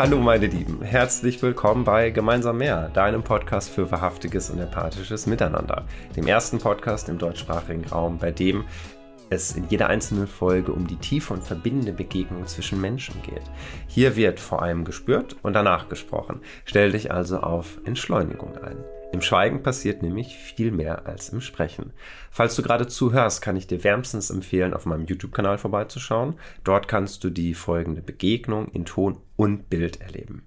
[0.00, 5.84] Hallo meine Lieben, herzlich willkommen bei Gemeinsam mehr, deinem Podcast für wahrhaftiges und empathisches Miteinander,
[6.16, 8.64] dem ersten Podcast im deutschsprachigen Raum, bei dem
[9.30, 13.42] es in jeder einzelnen Folge um die tiefe und verbindende Begegnung zwischen Menschen geht.
[13.86, 16.40] Hier wird vor allem gespürt und danach gesprochen.
[16.64, 18.76] Stell dich also auf Entschleunigung ein.
[19.12, 21.92] Im Schweigen passiert nämlich viel mehr als im Sprechen.
[22.30, 26.34] Falls du gerade zuhörst, kann ich dir wärmstens empfehlen, auf meinem YouTube-Kanal vorbeizuschauen.
[26.62, 30.46] Dort kannst du die folgende Begegnung in Ton und Bild erleben.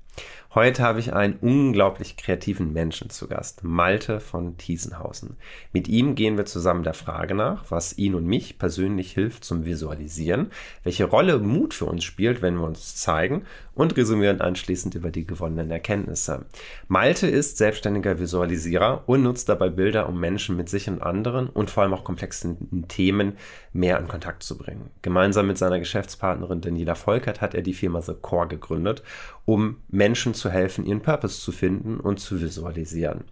[0.55, 5.35] Heute habe ich einen unglaublich kreativen Menschen zu Gast, Malte von Thiesenhausen.
[5.71, 9.66] Mit ihm gehen wir zusammen der Frage nach, was ihn und mich persönlich hilft zum
[9.66, 10.52] Visualisieren,
[10.84, 15.26] welche Rolle Mut für uns spielt, wenn wir uns zeigen und resümieren anschließend über die
[15.26, 16.45] gewonnenen Erkenntnisse.
[16.88, 21.70] Malte ist selbstständiger Visualisierer und nutzt dabei Bilder, um Menschen mit sich und anderen und
[21.70, 23.34] vor allem auch komplexen Themen
[23.72, 24.89] mehr in Kontakt zu bringen.
[25.02, 29.03] Gemeinsam mit seiner Geschäftspartnerin Daniela Volkert hat er die Firma The Core gegründet,
[29.45, 33.25] um Menschen zu helfen, ihren Purpose zu finden und zu visualisieren.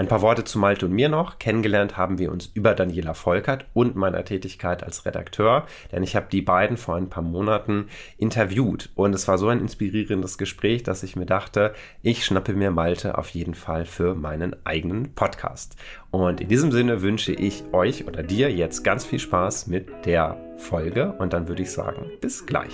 [0.00, 1.38] Ein paar Worte zu Malte und mir noch.
[1.38, 6.28] Kennengelernt haben wir uns über Daniela Volkert und meiner Tätigkeit als Redakteur, denn ich habe
[6.32, 7.84] die beiden vor ein paar Monaten
[8.16, 12.70] interviewt und es war so ein inspirierendes Gespräch, dass ich mir dachte, ich schnappe mir
[12.70, 15.76] Malte auf jeden Fall für meinen eigenen Podcast.
[16.10, 20.40] Und in diesem Sinne wünsche ich euch oder dir jetzt ganz viel Spaß mit der
[20.56, 22.72] Folge und dann würde ich sagen, bis gleich.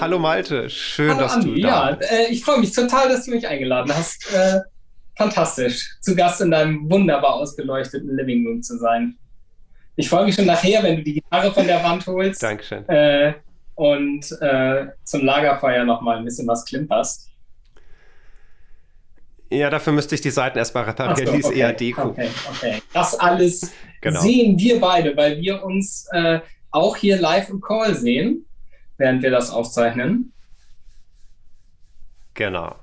[0.00, 2.10] Hallo Malte, schön, Hallo dass Andi, du da bist.
[2.10, 4.32] Ja, äh, ich freue mich total, dass du mich eingeladen hast.
[4.32, 4.60] Äh,
[5.16, 9.18] fantastisch, zu Gast in deinem wunderbar ausgeleuchteten Living Room zu sein.
[9.96, 12.40] Ich freue mich schon nachher, wenn du die Gitarre von der Wand holst.
[12.40, 12.88] Dankeschön.
[12.88, 13.34] Äh,
[13.74, 17.28] und zum Lagerfeuer nochmal ein bisschen was klimperst.
[19.50, 21.26] Ja, dafür müsste ich die Seiten erstmal reparieren.
[21.26, 22.08] So, die ist okay, eher Deko.
[22.08, 22.82] Okay, okay.
[22.92, 24.20] Das alles genau.
[24.20, 26.40] sehen wir beide, weil wir uns äh,
[26.72, 28.47] auch hier live im Call sehen
[28.98, 30.32] während wir das aufzeichnen.
[32.34, 32.76] Genau.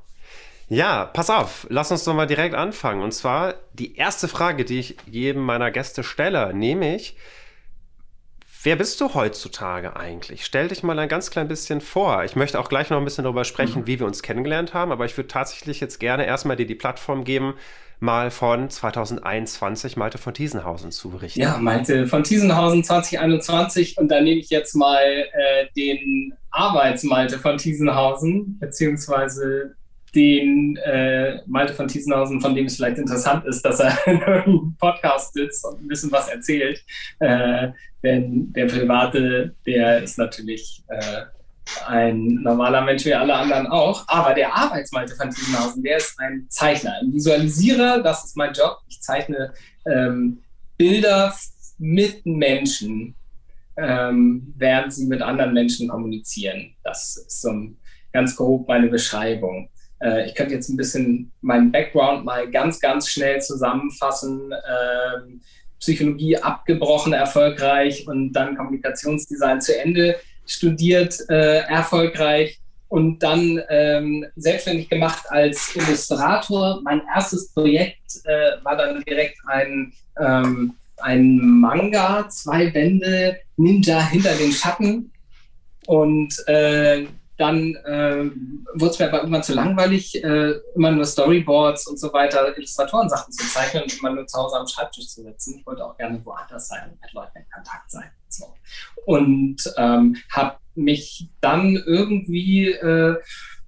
[0.68, 3.04] Ja, pass auf, lass uns doch mal direkt anfangen.
[3.04, 7.16] Und zwar die erste Frage, die ich jedem meiner Gäste stelle, nämlich,
[8.64, 10.44] wer bist du heutzutage eigentlich?
[10.44, 12.24] Stell dich mal ein ganz klein bisschen vor.
[12.24, 13.88] Ich möchte auch gleich noch ein bisschen darüber sprechen, mhm.
[13.88, 17.26] wie wir uns kennengelernt haben, aber ich würde tatsächlich jetzt gerne erstmal dir die Plattform
[17.26, 17.54] geben,
[18.00, 21.40] mal von 2021 Malte von Thiesenhausen zu berichten.
[21.40, 27.58] Ja, Malte von Thiesenhausen 2021 und da nehme ich jetzt mal äh, den Arbeitsmalte von
[27.58, 29.76] Thiesenhausen, beziehungsweise
[30.16, 34.76] den äh, Malte von Thiesenhausen, von dem es vielleicht interessant ist, dass er in einem
[34.80, 36.84] Podcast sitzt und ein bisschen was erzählt.
[37.20, 37.70] Äh,
[38.02, 41.24] denn der Private, der ist natürlich äh,
[41.88, 44.04] ein normaler Mensch wie alle anderen auch.
[44.08, 48.02] Aber der Arbeitsmalte von Thiesenhausen, der ist ein Zeichner, ein Visualisierer.
[48.02, 48.80] Das ist mein Job.
[48.88, 49.54] Ich zeichne
[49.86, 50.44] ähm,
[50.78, 51.34] Bilder
[51.78, 53.16] mit Menschen,
[53.78, 56.76] ähm, während sie mit anderen Menschen kommunizieren.
[56.84, 57.52] Das ist so
[58.14, 59.70] ganz grob meine Beschreibung.
[60.02, 64.52] Äh, ich könnte jetzt ein bisschen meinen Background mal ganz, ganz schnell zusammenfassen.
[64.52, 65.42] Ähm,
[65.80, 70.16] Psychologie abgebrochen, erfolgreich und dann Kommunikationsdesign zu Ende
[70.46, 76.82] studiert, äh, erfolgreich und dann ähm, selbstständig gemacht als Illustrator.
[76.84, 84.34] Mein erstes Projekt äh, war dann direkt ein, ähm, ein Manga, zwei Bände, Ninja hinter
[84.36, 85.12] den Schatten.
[85.88, 87.06] Und äh,
[87.38, 88.32] dann äh,
[88.76, 93.34] wurde es mir aber irgendwann zu langweilig, äh, immer nur Storyboards und so weiter, Illustratoren-Sachen
[93.34, 95.60] zu zeichnen und immer nur zu Hause am Schreibtisch zu sitzen.
[95.60, 98.10] Ich wollte auch gerne woanders sein und mit Leuten in Kontakt sein.
[98.38, 98.54] So.
[99.06, 103.16] Und ähm, habe mich dann irgendwie äh,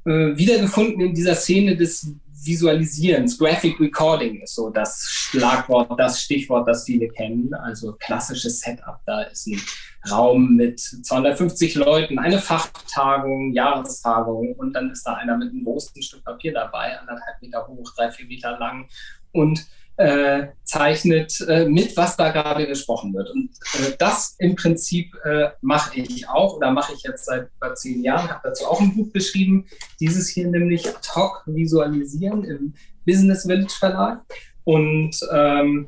[0.05, 2.13] äh, wiedergefunden in dieser Szene des
[2.43, 3.37] Visualisierens.
[3.37, 7.53] Graphic Recording ist so das Schlagwort, das Stichwort, das viele kennen.
[7.53, 8.99] Also klassisches Setup.
[9.05, 9.61] Da ist ein
[10.09, 16.01] Raum mit 250 Leuten, eine Fachtagung, Jahrestagung und dann ist da einer mit einem großen
[16.01, 18.87] Stück Papier dabei, anderthalb Meter hoch, drei, vier Meter lang
[19.31, 19.65] und
[19.97, 23.29] äh, zeichnet äh, mit, was da gerade gesprochen wird.
[23.31, 23.49] Und
[23.79, 28.03] äh, das im Prinzip äh, mache ich auch oder mache ich jetzt seit über zehn
[28.03, 29.65] Jahren, habe dazu auch ein Buch geschrieben,
[29.99, 32.73] dieses hier nämlich ad hoc visualisieren im
[33.05, 34.21] Business Village Verlag.
[34.63, 35.87] Und ähm,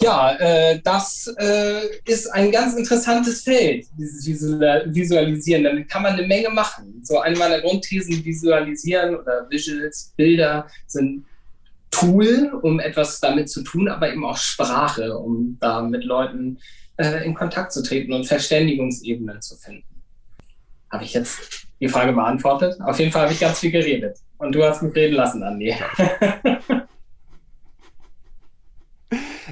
[0.00, 5.64] ja, äh, das äh, ist ein ganz interessantes Feld, dieses Visualisieren.
[5.64, 7.00] Damit kann man eine Menge machen.
[7.04, 11.24] So eine meiner Grundthesen, Visualisieren oder Visuals, Bilder sind
[11.94, 16.58] Tool, um etwas damit zu tun, aber eben auch Sprache, um da mit Leuten
[16.96, 20.02] äh, in Kontakt zu treten und Verständigungsebenen zu finden.
[20.90, 22.80] Habe ich jetzt die Frage beantwortet?
[22.80, 24.18] Auf jeden Fall habe ich ganz viel geredet.
[24.38, 25.74] Und du hast mich reden lassen, Andi.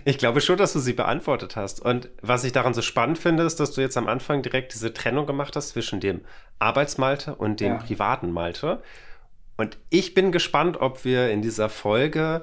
[0.04, 1.80] Ich glaube schon, dass du sie beantwortet hast.
[1.80, 4.92] Und was ich daran so spannend finde, ist, dass du jetzt am Anfang direkt diese
[4.92, 6.22] Trennung gemacht hast zwischen dem
[6.58, 7.78] Arbeitsmalte und dem ja.
[7.78, 8.82] privaten Malte.
[9.62, 12.42] Und ich bin gespannt, ob wir in dieser Folge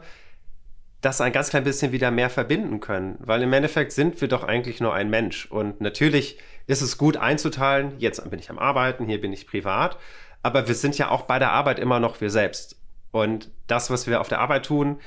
[1.01, 3.17] das ein ganz klein bisschen wieder mehr verbinden können.
[3.19, 5.45] Weil im Endeffekt sind wir doch eigentlich nur ein Mensch.
[5.47, 9.97] Und natürlich ist es gut einzuteilen, jetzt bin ich am Arbeiten, hier bin ich privat.
[10.43, 12.79] Aber wir sind ja auch bei der Arbeit immer noch wir selbst.
[13.11, 15.01] Und das, was wir auf der Arbeit tun,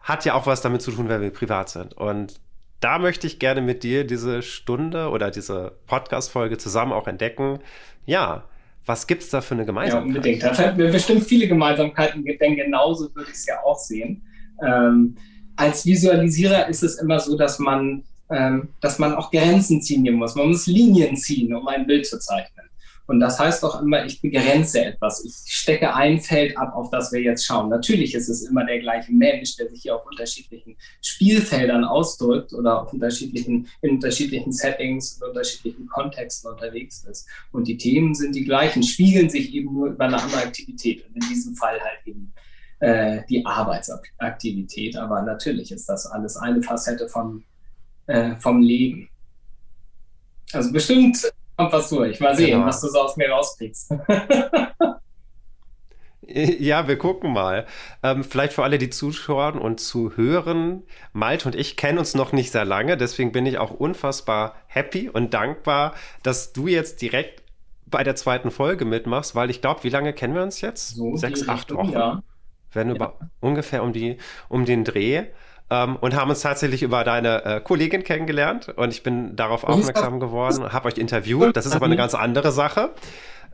[0.00, 1.92] hat ja auch was damit zu tun, wenn wir privat sind.
[1.92, 2.40] Und
[2.80, 7.58] da möchte ich gerne mit dir diese Stunde oder diese Podcast-Folge zusammen auch entdecken.
[8.06, 8.44] Ja,
[8.84, 10.08] was gibt es da für eine Gemeinsamkeit?
[10.08, 10.42] Ja, unbedingt.
[10.42, 14.22] Da finden wir bestimmt viele Gemeinsamkeiten, denn genauso würde ich es ja auch sehen.
[14.64, 15.16] Ähm,
[15.56, 20.34] als Visualisierer ist es immer so, dass man, ähm, dass man auch Grenzen ziehen muss.
[20.34, 22.66] Man muss Linien ziehen, um ein Bild zu zeichnen.
[23.06, 25.24] Und das heißt auch immer, ich begrenze etwas.
[25.24, 27.68] Ich stecke ein Feld ab, auf das wir jetzt schauen.
[27.68, 32.82] Natürlich ist es immer der gleiche Mensch, der sich hier auf unterschiedlichen Spielfeldern ausdrückt oder
[32.82, 37.28] auf unterschiedlichen, in unterschiedlichen Settings, in unterschiedlichen Kontexten unterwegs ist.
[37.50, 41.04] Und die Themen sind die gleichen, spiegeln sich eben nur über eine andere Aktivität.
[41.06, 42.32] Und in diesem Fall halt eben
[42.78, 44.96] äh, die Arbeitsaktivität.
[44.96, 47.42] Aber natürlich ist das alles eine Facette vom,
[48.06, 49.08] äh, vom Leben.
[50.52, 52.20] Also bestimmt kommt was durch.
[52.20, 52.66] Mal sehen, genau.
[52.66, 53.92] was du so aus mir rauskriegst.
[56.34, 57.66] Ja, wir gucken mal.
[58.02, 60.84] Ähm, vielleicht für alle, die zuschauen und zuhören.
[61.12, 65.10] Malte und ich kennen uns noch nicht sehr lange, deswegen bin ich auch unfassbar happy
[65.10, 67.42] und dankbar, dass du jetzt direkt
[67.86, 70.94] bei der zweiten Folge mitmachst, weil ich glaube, wie lange kennen wir uns jetzt?
[70.94, 71.92] So, Sechs, acht Wochen.
[71.92, 72.22] Ja.
[72.72, 73.12] Werden ja.
[73.40, 74.16] ungefähr um, die,
[74.48, 75.24] um den Dreh
[75.72, 80.20] ähm, und haben uns tatsächlich über deine äh, Kollegin kennengelernt und ich bin darauf aufmerksam
[80.20, 81.56] geworden, habe euch interviewt.
[81.56, 82.90] Das ist aber eine ganz andere Sache.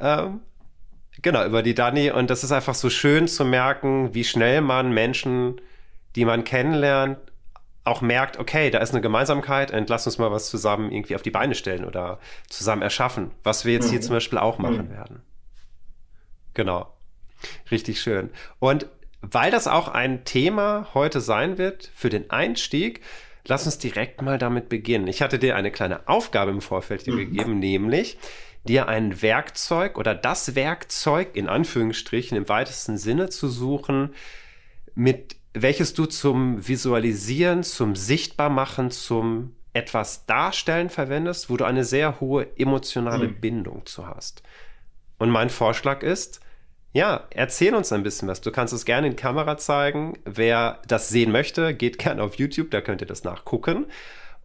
[0.01, 0.41] Ähm,
[1.23, 4.91] genau, über die Dani und das ist einfach so schön zu merken, wie schnell man
[4.91, 5.61] Menschen,
[6.17, 7.19] die man kennenlernt,
[7.85, 11.23] auch merkt, okay, da ist eine Gemeinsamkeit und lass uns mal was zusammen irgendwie auf
[11.23, 12.19] die Beine stellen oder
[12.49, 13.91] zusammen erschaffen, was wir jetzt mhm.
[13.91, 14.91] hier zum Beispiel auch machen mhm.
[14.91, 15.23] werden.
[16.55, 16.93] Genau.
[17.71, 18.31] Richtig schön.
[18.59, 18.89] Und
[19.21, 23.01] weil das auch ein Thema heute sein wird für den Einstieg,
[23.47, 25.09] lass uns direkt mal damit beginnen.
[25.09, 27.17] Ich hatte dir eine kleine Aufgabe im Vorfeld mhm.
[27.17, 28.19] gegeben, nämlich
[28.65, 34.15] dir ein Werkzeug oder das Werkzeug in Anführungsstrichen im weitesten Sinne zu suchen,
[34.95, 42.21] mit welches du zum Visualisieren, zum Sichtbarmachen, zum etwas Darstellen verwendest, wo du eine sehr
[42.21, 43.41] hohe emotionale mhm.
[43.41, 44.43] Bindung zu hast.
[45.19, 46.41] Und mein Vorschlag ist,
[46.99, 48.41] ja, erzähl uns ein bisschen was.
[48.41, 50.19] Du kannst es gerne in Kamera zeigen.
[50.25, 53.87] Wer das sehen möchte, geht gerne auf YouTube, da könnt ihr das nachgucken.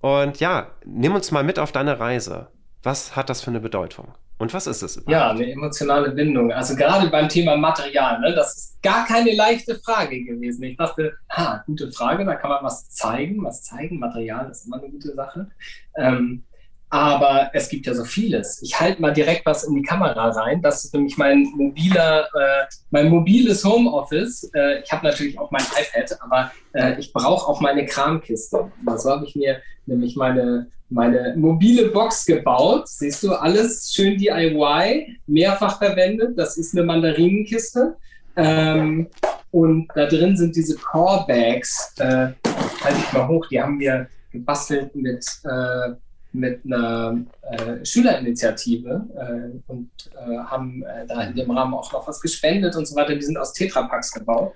[0.01, 2.47] Und ja, nimm uns mal mit auf deine Reise.
[2.83, 4.13] Was hat das für eine Bedeutung?
[4.38, 5.11] Und was ist es überhaupt?
[5.11, 6.51] Ja, eine emotionale Bindung.
[6.51, 10.63] Also gerade beim Thema Material, ne, das ist gar keine leichte Frage gewesen.
[10.63, 13.44] Ich dachte, ha, gute Frage, da kann man was zeigen.
[13.44, 15.49] Was zeigen, Material ist immer eine gute Sache.
[15.95, 16.44] Ähm,
[16.94, 18.62] aber es gibt ja so vieles.
[18.62, 20.62] Ich halte mal direkt was in die Kamera rein.
[20.62, 24.51] Das ist nämlich mein mobiler, äh, mein mobiles Homeoffice.
[24.54, 28.72] Äh, ich habe natürlich auch mein iPad, aber äh, ich brauche auch meine Kramkiste.
[28.86, 32.88] Und so habe ich mir nämlich meine, meine mobile Box gebaut.
[32.88, 36.38] Siehst du, alles schön DIY, mehrfach verwendet.
[36.38, 37.95] Das ist eine Mandarinenkiste.
[38.36, 39.07] Ähm,
[39.50, 41.95] und da drin sind diese Core Bags.
[41.97, 42.33] Äh,
[42.83, 43.47] halte ich mal hoch.
[43.47, 45.94] Die haben wir gebastelt mit äh,
[46.33, 47.18] mit einer
[47.52, 52.75] äh, Schülerinitiative äh, und äh, haben äh, da in dem Rahmen auch noch was gespendet
[52.75, 53.16] und so weiter.
[53.16, 54.54] Die sind aus Tetrapacks gebaut.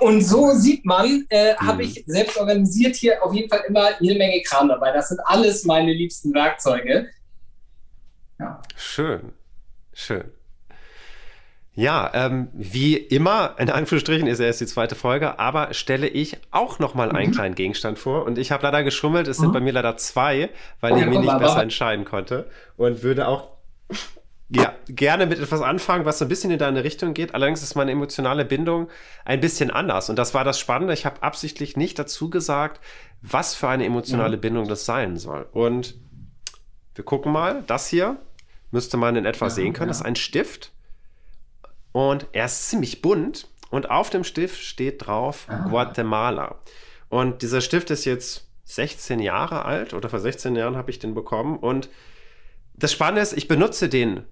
[0.00, 1.66] Und so sieht man, äh, mhm.
[1.66, 4.92] habe ich selbst organisiert hier auf jeden Fall immer jede Menge Kram dabei.
[4.92, 7.08] Das sind alles meine liebsten Werkzeuge.
[8.38, 8.62] Ja.
[8.76, 9.32] Schön,
[9.92, 10.37] schön.
[11.78, 16.80] Ja, ähm, wie immer, in Anführungsstrichen ist erst die zweite Folge, aber stelle ich auch
[16.80, 17.34] noch mal einen mhm.
[17.34, 18.24] kleinen Gegenstand vor.
[18.24, 19.42] Und ich habe leider geschummelt, es mhm.
[19.42, 21.62] sind bei mir leider zwei, weil oh, ich mich nicht mal, besser aber.
[21.62, 22.50] entscheiden konnte.
[22.76, 23.50] Und würde auch
[24.48, 27.32] ja, gerne mit etwas anfangen, was so ein bisschen in deine Richtung geht.
[27.32, 28.88] Allerdings ist meine emotionale Bindung
[29.24, 30.10] ein bisschen anders.
[30.10, 30.94] Und das war das Spannende.
[30.94, 32.80] Ich habe absichtlich nicht dazu gesagt,
[33.22, 34.40] was für eine emotionale mhm.
[34.40, 35.46] Bindung das sein soll.
[35.52, 35.94] Und
[36.96, 37.62] wir gucken mal.
[37.68, 38.16] Das hier
[38.72, 39.90] müsste man in etwa ja, sehen können.
[39.90, 39.92] Ja.
[39.92, 40.72] Das ist ein Stift
[41.98, 45.66] und er ist ziemlich bunt und auf dem Stift steht drauf ah.
[45.68, 46.54] Guatemala.
[47.08, 51.12] Und dieser Stift ist jetzt 16 Jahre alt oder vor 16 Jahren habe ich den
[51.12, 51.58] bekommen.
[51.58, 51.88] Und
[52.74, 54.22] das Spannende ist, ich benutze den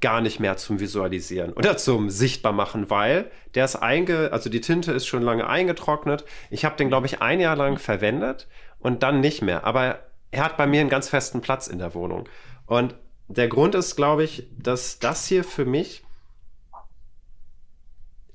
[0.00, 4.92] gar nicht mehr zum Visualisieren oder zum Sichtbarmachen, weil der ist einge, also die Tinte
[4.92, 6.24] ist schon lange eingetrocknet.
[6.50, 8.46] Ich habe den, glaube ich, ein Jahr lang verwendet
[8.78, 9.64] und dann nicht mehr.
[9.64, 9.98] Aber
[10.30, 12.28] er hat bei mir einen ganz festen Platz in der Wohnung.
[12.66, 12.94] Und
[13.26, 16.05] der Grund ist, glaube ich, dass das hier für mich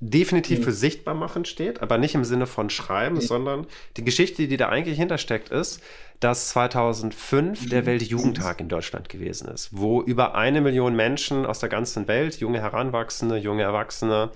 [0.01, 0.63] definitiv mhm.
[0.63, 3.21] für sichtbar machen steht, aber nicht im Sinne von Schreiben, mhm.
[3.21, 3.67] sondern
[3.97, 5.81] die Geschichte, die da eigentlich hintersteckt, ist,
[6.19, 7.85] dass 2005 der mhm.
[7.85, 12.59] Weltjugendtag in Deutschland gewesen ist, wo über eine Million Menschen aus der ganzen Welt, junge
[12.59, 14.31] Heranwachsende, junge Erwachsene,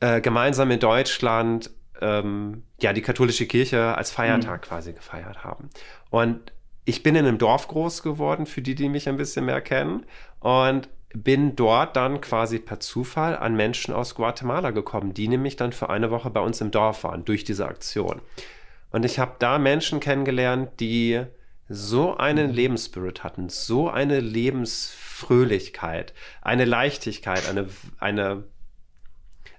[0.00, 1.70] äh, gemeinsam in Deutschland
[2.00, 4.66] ähm, ja die katholische Kirche als Feiertag mhm.
[4.66, 5.70] quasi gefeiert haben.
[6.10, 6.52] Und
[6.84, 10.06] ich bin in einem Dorf groß geworden, für die, die mich ein bisschen mehr kennen.
[10.40, 10.88] Und
[11.22, 15.88] bin dort dann quasi per Zufall an Menschen aus Guatemala gekommen, die nämlich dann für
[15.88, 18.20] eine Woche bei uns im Dorf waren durch diese Aktion.
[18.90, 21.24] Und ich habe da Menschen kennengelernt, die
[21.68, 27.68] so einen Lebensspirit hatten, so eine Lebensfröhlichkeit, eine Leichtigkeit, eine,
[27.98, 28.44] eine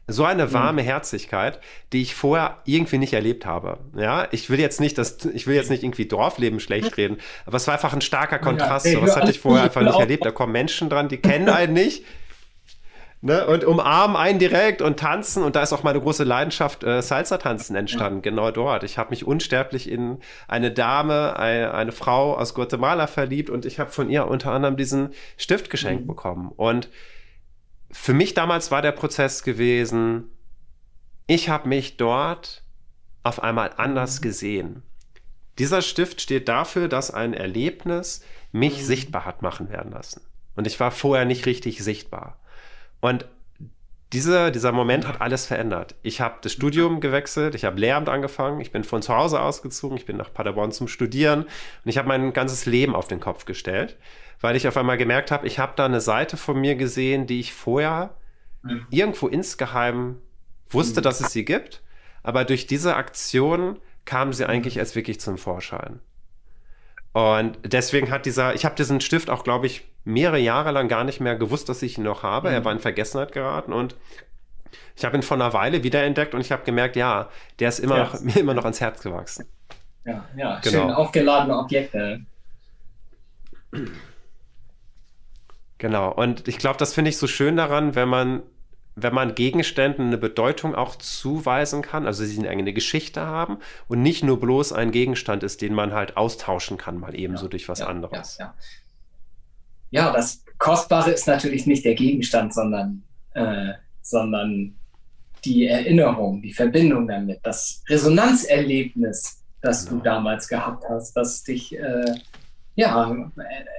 [0.08, 0.54] so eine mhm.
[0.54, 1.60] warme Herzlichkeit,
[1.92, 3.80] die ich vorher irgendwie nicht erlebt habe.
[3.96, 7.58] Ja, ich will jetzt nicht, dass ich will jetzt nicht irgendwie Dorfleben schlecht reden, aber
[7.58, 8.86] es war einfach ein starker Kontrast.
[8.86, 10.26] Ja, ey, so was hatte ich vorher einfach nicht erlebt.
[10.26, 12.04] Da kommen Menschen dran, die kennen einen nicht.
[13.20, 15.42] Ne, und umarmen einen direkt und tanzen.
[15.42, 18.84] Und da ist auch meine große Leidenschaft äh, Salsa-Tanzen entstanden, genau dort.
[18.84, 23.80] Ich habe mich unsterblich in eine Dame, eine, eine, Frau aus Guatemala verliebt und ich
[23.80, 26.08] habe von ihr unter anderem diesen Stift geschenkt mhm.
[26.08, 26.52] bekommen.
[26.56, 26.90] Und
[28.00, 30.30] für mich damals war der Prozess gewesen,
[31.26, 32.64] ich habe mich dort
[33.24, 34.24] auf einmal anders mhm.
[34.24, 34.84] gesehen.
[35.60, 38.86] Dieser Stift steht dafür, dass ein Erlebnis mich mhm.
[38.86, 40.22] sichtbar hat machen werden lassen.
[40.56, 42.40] Und ich war vorher nicht richtig sichtbar.
[43.02, 43.26] Und
[44.14, 45.96] diese, dieser Moment hat alles verändert.
[46.02, 49.98] Ich habe das Studium gewechselt, ich habe Lehramt angefangen, ich bin von zu Hause ausgezogen,
[49.98, 51.50] ich bin nach Paderborn zum Studieren und
[51.90, 53.98] ich habe mein ganzes Leben auf den Kopf gestellt
[54.42, 57.40] weil ich auf einmal gemerkt habe, ich habe da eine Seite von mir gesehen, die
[57.40, 58.16] ich vorher
[58.64, 58.86] mhm.
[58.90, 60.18] irgendwo insgeheim
[60.70, 61.04] wusste, mhm.
[61.04, 61.82] dass es sie gibt,
[62.24, 64.80] aber durch diese Aktion kam sie eigentlich mhm.
[64.80, 66.00] erst wirklich zum Vorschein.
[67.14, 71.04] Und deswegen hat dieser, ich habe diesen Stift auch, glaube ich, mehrere Jahre lang gar
[71.04, 72.50] nicht mehr gewusst, dass ich ihn noch habe.
[72.50, 72.56] Mhm.
[72.56, 73.96] Er war in Vergessenheit geraten und
[74.96, 77.30] ich habe ihn vor einer Weile wiederentdeckt und ich habe gemerkt, ja,
[77.60, 78.04] der ist immer, ja.
[78.04, 79.48] noch, mir immer noch ans Herz gewachsen.
[80.06, 80.82] Ja, ja, genau.
[80.84, 82.22] schön aufgeladene Objekte.
[85.78, 86.12] Genau.
[86.12, 88.42] Und ich glaube, das finde ich so schön daran, wenn man,
[88.96, 94.24] wenn man Gegenständen eine Bedeutung auch zuweisen kann, also sie eine Geschichte haben und nicht
[94.24, 97.80] nur bloß ein Gegenstand ist, den man halt austauschen kann, mal ebenso ja, durch was
[97.80, 98.38] ja, anderes.
[98.40, 98.56] Ja,
[99.92, 103.04] ja, das Kostbare ist natürlich nicht der Gegenstand, sondern,
[103.34, 104.76] äh, sondern
[105.46, 109.98] die Erinnerung, die Verbindung damit, das Resonanzerlebnis, das genau.
[109.98, 112.16] du damals gehabt hast, das dich äh,
[112.78, 113.32] ja,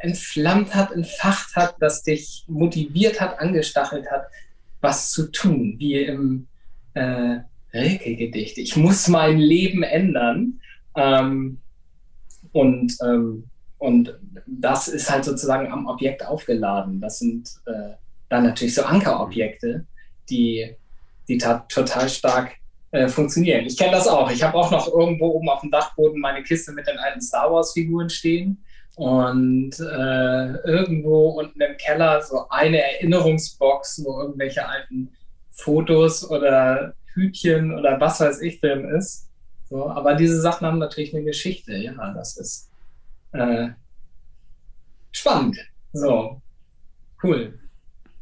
[0.02, 4.26] entflammt hat, entfacht hat, das dich motiviert hat, angestachelt hat,
[4.80, 6.48] was zu tun, wie im
[6.94, 7.36] äh,
[7.72, 8.58] Rilke-Gedicht.
[8.58, 10.60] Ich muss mein Leben ändern.
[10.96, 11.58] Ähm,
[12.50, 13.44] und, ähm,
[13.78, 17.00] und das ist halt sozusagen am Objekt aufgeladen.
[17.00, 17.94] Das sind äh,
[18.28, 19.86] dann natürlich so Ankerobjekte,
[20.28, 20.74] die,
[21.28, 22.56] die total stark
[22.90, 23.64] äh, funktionieren.
[23.64, 24.28] Ich kenne das auch.
[24.28, 27.52] Ich habe auch noch irgendwo oben auf dem Dachboden meine Kiste mit den alten Star
[27.52, 28.64] Wars-Figuren stehen
[28.98, 35.12] und äh, irgendwo unten im Keller so eine Erinnerungsbox, wo irgendwelche alten
[35.52, 39.28] Fotos oder Hütchen oder was weiß ich drin ist.
[39.70, 41.76] So, aber diese Sachen haben natürlich eine Geschichte.
[41.76, 42.70] Ja, das ist
[43.30, 43.68] äh,
[45.12, 45.58] spannend.
[45.92, 46.42] So,
[47.22, 47.56] cool.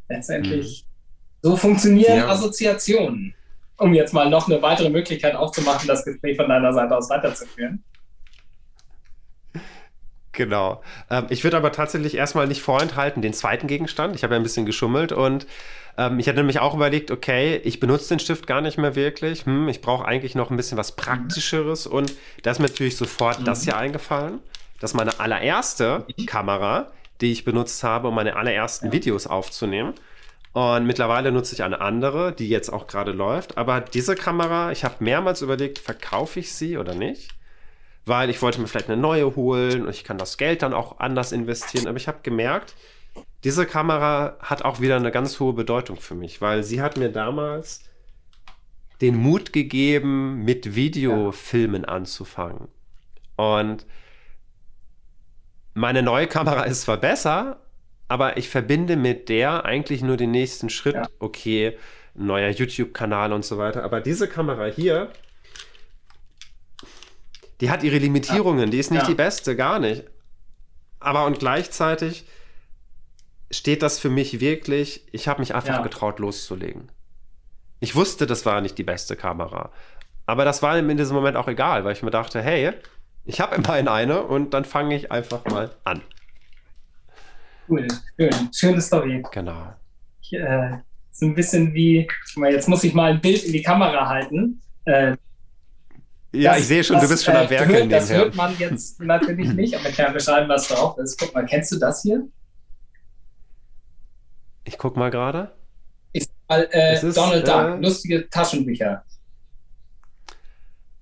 [0.09, 1.49] Letztendlich, mhm.
[1.49, 2.29] so funktionieren ja.
[2.29, 3.33] Assoziationen.
[3.79, 7.83] Um jetzt mal noch eine weitere Möglichkeit aufzumachen, das Gespräch von deiner Seite aus weiterzuführen.
[10.37, 10.83] Genau.
[11.09, 14.15] Ähm, ich würde aber tatsächlich erstmal nicht vorenthalten den zweiten Gegenstand.
[14.15, 15.47] Ich habe ja ein bisschen geschummelt und
[15.97, 19.47] ähm, ich hatte nämlich auch überlegt, okay, ich benutze den Stift gar nicht mehr wirklich.
[19.47, 22.13] Hm, ich brauche eigentlich noch ein bisschen was Praktischeres und
[22.43, 23.45] da ist mir natürlich sofort mhm.
[23.45, 24.39] das hier eingefallen.
[24.79, 28.91] Das ist meine allererste Kamera, die ich benutzt habe, um meine allerersten ja.
[28.91, 29.95] Videos aufzunehmen.
[30.53, 33.57] Und mittlerweile nutze ich eine andere, die jetzt auch gerade läuft.
[33.57, 37.36] Aber diese Kamera, ich habe mehrmals überlegt, verkaufe ich sie oder nicht?
[38.07, 40.99] Weil ich wollte mir vielleicht eine neue holen und ich kann das Geld dann auch
[40.99, 41.87] anders investieren.
[41.87, 42.75] Aber ich habe gemerkt,
[43.43, 47.09] diese Kamera hat auch wieder eine ganz hohe Bedeutung für mich, weil sie hat mir
[47.09, 47.83] damals
[49.01, 51.89] den Mut gegeben, mit Videofilmen ja.
[51.89, 52.67] anzufangen.
[53.35, 53.85] Und
[55.73, 57.59] meine neue Kamera ist zwar besser,
[58.07, 60.95] aber ich verbinde mit der eigentlich nur den nächsten Schritt.
[60.95, 61.07] Ja.
[61.19, 61.77] Okay,
[62.15, 63.83] neuer YouTube-Kanal und so weiter.
[63.83, 65.11] Aber diese Kamera hier,
[67.61, 68.69] die hat ihre Limitierungen, ja.
[68.69, 69.07] die ist nicht ja.
[69.07, 70.03] die beste, gar nicht.
[70.99, 72.25] Aber und gleichzeitig
[73.51, 75.81] steht das für mich wirklich, ich habe mich einfach ja.
[75.81, 76.91] getraut loszulegen.
[77.79, 79.71] Ich wusste, das war nicht die beste Kamera.
[80.25, 82.73] Aber das war in diesem Moment auch egal, weil ich mir dachte, hey,
[83.25, 86.01] ich habe immerhin eine und dann fange ich einfach mal an.
[87.69, 87.87] Cool,
[88.17, 89.23] schön, schöne Story.
[89.31, 89.73] Genau.
[90.21, 90.77] Ich, äh,
[91.11, 92.07] so ein bisschen wie,
[92.49, 94.61] jetzt muss ich mal ein Bild in die Kamera halten.
[94.85, 95.17] Äh,
[96.41, 97.67] ja, das, ich sehe schon, das, du bist schon am Werk.
[97.67, 101.19] Hört, das hört man jetzt natürlich nicht, aber ich kann beschreiben, was drauf ist.
[101.19, 102.27] Guck mal, kennst du das hier?
[104.63, 105.51] Ich guck mal gerade.
[106.11, 109.03] Ich sag mal, äh, Donald Duck, äh, lustige Taschenbücher.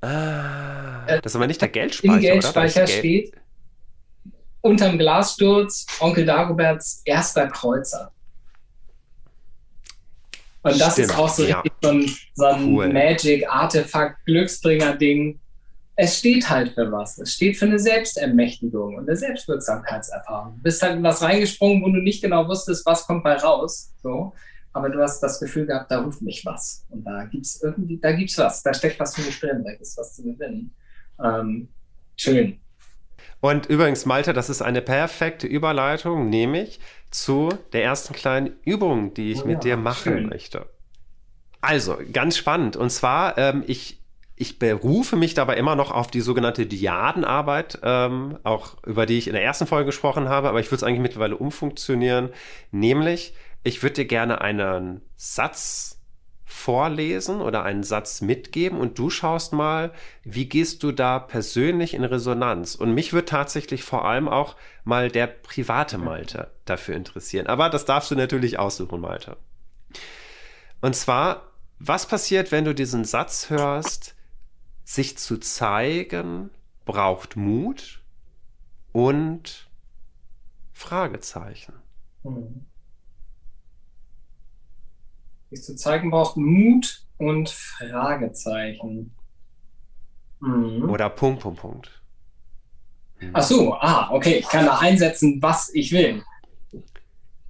[0.02, 2.14] Ah, das ist aber nicht der Geldspeicher.
[2.16, 3.34] Im Geldspeicher steht
[4.62, 8.12] unterm Glassturz Onkel Dagoberts erster Kreuzer.
[10.66, 11.64] Und das Stimmt, ist auch so, ja.
[11.84, 12.92] so ein, so ein cool.
[12.92, 15.40] Magic, Artefakt, Glücksbringer-Ding.
[15.96, 17.20] Es steht halt für was.
[17.20, 20.56] Es steht für eine Selbstermächtigung und eine Selbstwirksamkeitserfahrung.
[20.58, 23.94] Du bist halt in was reingesprungen, wo du nicht genau wusstest, was kommt bei raus.
[24.02, 24.34] So.
[24.74, 26.84] Aber du hast das Gefühl gehabt, da ruft mich was.
[26.90, 28.64] Und da gibt es irgendwie, da gibt's was.
[28.64, 29.64] Da steckt was für mich drin.
[29.64, 30.74] Da ist was zu gewinnen.
[31.24, 31.70] Ähm,
[32.18, 32.60] schön.
[33.40, 36.80] Und übrigens, Malte, das ist eine perfekte Überleitung, nämlich
[37.16, 40.28] zu der ersten kleinen Übung, die ich oh, mit dir machen schön.
[40.28, 40.68] möchte.
[41.62, 42.76] Also, ganz spannend.
[42.76, 44.04] Und zwar, ähm, ich,
[44.36, 49.28] ich berufe mich dabei immer noch auf die sogenannte Diadenarbeit, ähm, auch über die ich
[49.28, 52.30] in der ersten Folge gesprochen habe, aber ich würde es eigentlich mittlerweile umfunktionieren.
[52.72, 55.95] Nämlich, ich würde dir gerne einen Satz
[56.46, 59.92] vorlesen oder einen Satz mitgeben und du schaust mal,
[60.24, 62.76] wie gehst du da persönlich in Resonanz?
[62.76, 67.48] Und mich wird tatsächlich vor allem auch mal der private Malte dafür interessieren.
[67.48, 69.38] Aber das darfst du natürlich aussuchen, Malte.
[70.82, 74.16] Und zwar, was passiert, wenn du diesen Satz hörst,
[74.84, 76.52] sich zu zeigen
[76.86, 78.02] braucht Mut
[78.92, 79.68] und
[80.74, 81.74] Fragezeichen.
[82.24, 82.68] Mhm
[85.56, 89.16] sich zu zeigen braucht Mut und Fragezeichen.
[90.40, 90.90] Mhm.
[90.90, 92.02] Oder Punkt, Punkt, Punkt.
[93.20, 93.30] Mhm.
[93.34, 96.24] Ach so, ah, okay, ich kann da einsetzen, was ich will.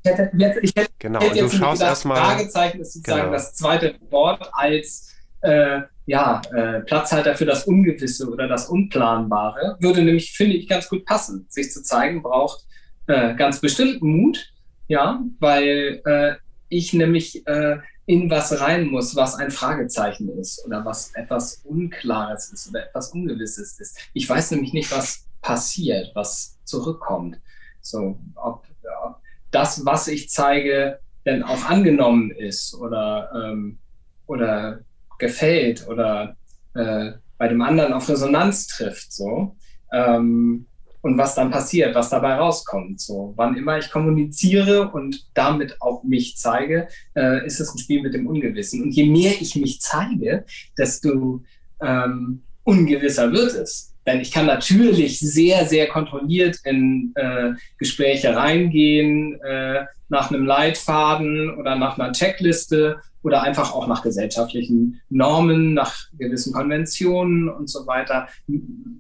[0.04, 2.18] Ich hätte jetzt, ich hätte, genau, hätte jetzt du schaust erstmal.
[2.18, 3.34] Fragezeichen ist sozusagen genau.
[3.34, 9.78] das zweite Wort als äh, ja, äh, Platzhalter für das Ungewisse oder das Unplanbare.
[9.80, 11.48] Würde nämlich, finde ich, ganz gut passen.
[11.50, 12.66] Sich zu zeigen braucht
[13.08, 14.54] äh, ganz bestimmt Mut,
[14.88, 16.36] ja, weil äh,
[16.70, 22.52] ich nämlich äh, in was rein muss, was ein Fragezeichen ist oder was etwas Unklares
[22.52, 23.98] ist oder etwas Ungewisses ist.
[24.14, 27.40] Ich weiß nämlich nicht, was passiert, was zurückkommt.
[27.82, 28.66] So, ob,
[29.04, 29.18] ob
[29.52, 33.80] das, was ich zeige, denn auch angenommen ist oder, ähm,
[34.28, 34.80] oder
[35.18, 36.36] gefällt oder
[36.76, 39.12] äh, bei dem anderen auf Resonanz trifft.
[39.12, 39.56] So.
[39.92, 40.68] Ähm,
[41.06, 43.00] und was dann passiert, was dabei rauskommt.
[43.00, 48.02] So, wann immer ich kommuniziere und damit auch mich zeige, äh, ist es ein Spiel
[48.02, 48.82] mit dem Ungewissen.
[48.82, 51.44] Und je mehr ich mich zeige, desto
[51.80, 53.94] ähm, ungewisser wird es.
[54.08, 61.56] Denn ich kann natürlich sehr, sehr kontrolliert in äh, Gespräche reingehen, äh, nach einem Leitfaden
[61.56, 67.88] oder nach einer Checkliste oder einfach auch nach gesellschaftlichen Normen, nach gewissen Konventionen und so
[67.88, 68.28] weiter.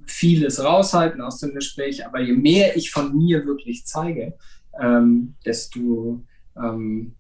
[0.07, 2.07] Vieles raushalten aus dem Gespräch.
[2.07, 4.33] Aber je mehr ich von mir wirklich zeige,
[4.81, 6.23] ähm, desto
[6.57, 7.13] ähm,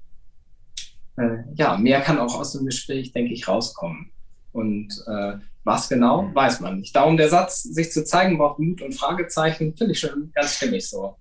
[1.17, 4.09] äh, ja, mehr kann auch aus dem Gespräch, denke ich, rauskommen.
[4.51, 6.33] Und äh, was genau, mhm.
[6.33, 6.95] weiß man nicht.
[6.95, 10.89] Darum der Satz, sich zu zeigen, braucht Mut und Fragezeichen, finde ich schon ganz stimmig
[10.89, 11.17] so.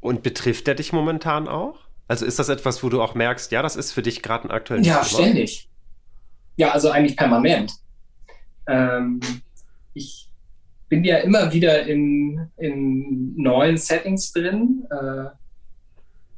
[0.00, 1.85] Und betrifft der dich momentan auch?
[2.08, 4.50] Also ist das etwas, wo du auch merkst, ja, das ist für dich gerade ein
[4.50, 5.22] aktuelles Ja, Thema?
[5.22, 5.68] ständig.
[6.56, 7.72] Ja, also eigentlich permanent.
[8.68, 9.20] Ähm,
[9.94, 10.28] ich
[10.88, 14.86] bin ja immer wieder in, in neuen Settings drin.
[14.90, 15.30] Äh,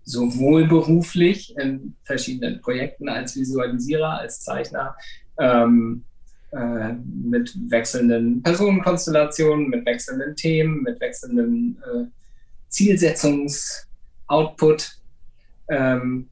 [0.09, 4.97] sowohl beruflich in verschiedenen Projekten als Visualisierer, als Zeichner,
[5.39, 6.03] ähm,
[6.51, 12.07] äh, mit wechselnden Personenkonstellationen, mit wechselnden Themen, mit wechselnden äh,
[12.71, 14.98] Zielsetzungs-Output.
[15.69, 16.29] Ähm,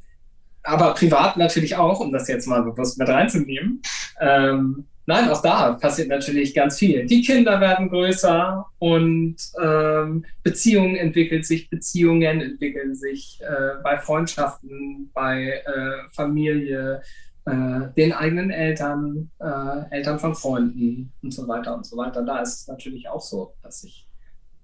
[0.62, 3.82] aber privat natürlich auch, um das jetzt mal bewusst mit reinzunehmen.
[4.20, 7.06] Ähm, Nein, auch da passiert natürlich ganz viel.
[7.06, 15.12] Die Kinder werden größer und ähm, Beziehungen entwickeln sich, Beziehungen entwickeln sich äh, bei Freundschaften,
[15.14, 17.02] bei äh, Familie,
[17.44, 22.22] äh, den eigenen Eltern, äh, Eltern von Freunden und so weiter und so weiter.
[22.22, 24.08] Da ist es natürlich auch so, dass sich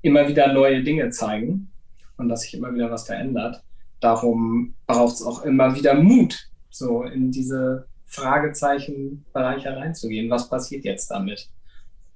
[0.02, 1.70] immer wieder neue Dinge zeigen
[2.16, 3.62] und dass sich immer wieder was verändert.
[4.02, 10.28] Darum braucht es auch immer wieder Mut, so in diese Fragezeichen-Bereich hereinzugehen.
[10.28, 11.48] Was passiert jetzt damit,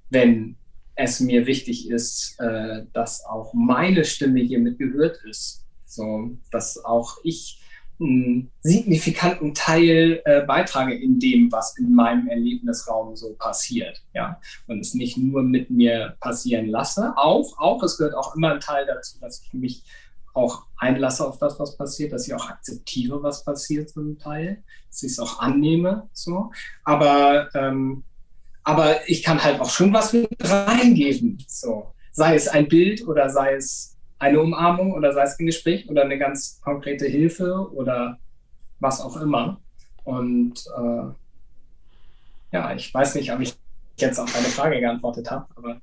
[0.09, 0.57] wenn
[0.95, 5.65] es mir wichtig ist, äh, dass auch meine Stimme hier mit gehört ist?
[5.85, 7.61] So, dass auch ich
[7.99, 14.03] einen signifikanten Teil äh, beitrage in dem, was in meinem Erlebnisraum so passiert.
[14.13, 14.39] Ja?
[14.67, 17.13] Und es nicht nur mit mir passieren lasse.
[17.15, 19.83] Auch, auch, es gehört auch immer ein Teil dazu, dass ich mich
[20.37, 25.03] auch einlasse auf das, was passiert, dass ich auch akzeptiere, was passiert, ein Teil, dass
[25.03, 26.07] ich es auch annehme.
[26.13, 26.51] So.
[26.83, 28.03] Aber, ähm,
[28.63, 31.43] aber ich kann halt auch schon was mit reingeben.
[31.47, 31.93] So.
[32.11, 36.03] Sei es ein Bild oder sei es eine Umarmung oder sei es ein Gespräch oder
[36.03, 38.17] eine ganz konkrete Hilfe oder
[38.79, 39.59] was auch immer.
[40.03, 41.11] Und äh,
[42.51, 43.55] ja, ich weiß nicht, ob ich
[43.97, 45.81] jetzt auf deine Frage geantwortet habe, aber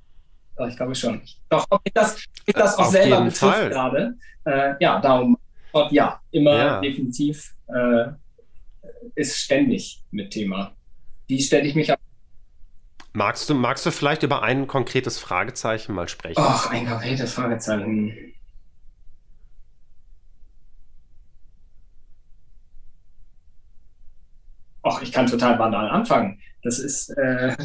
[0.56, 1.20] doch, ich glaube schon.
[1.48, 4.16] Doch, ob ich das, ich das auch auf selber betrifft gerade.
[4.44, 5.36] Äh, ja, darum,
[5.90, 6.80] ja, immer ja.
[6.80, 8.06] definitiv äh,
[9.14, 10.74] ist ständig mit Thema.
[11.26, 11.98] Wie stelle ich mich auf
[13.16, 16.42] Magst du, magst du vielleicht über ein konkretes Fragezeichen mal sprechen?
[16.44, 18.34] Ach, ein konkretes Fragezeichen.
[24.82, 26.40] Ach, ich kann total banal anfangen.
[26.64, 27.56] Das ist äh,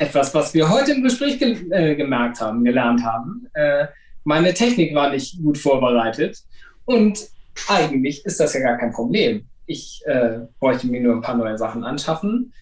[0.00, 3.46] etwas, was wir heute im Gespräch ge äh, gemerkt haben, gelernt haben.
[3.54, 3.86] Äh,
[4.24, 6.38] meine Technik war nicht gut vorbereitet
[6.84, 7.28] und
[7.68, 9.46] eigentlich ist das ja gar kein Problem.
[9.66, 12.52] Ich äh, bräuchte mir nur ein paar neue Sachen anschaffen,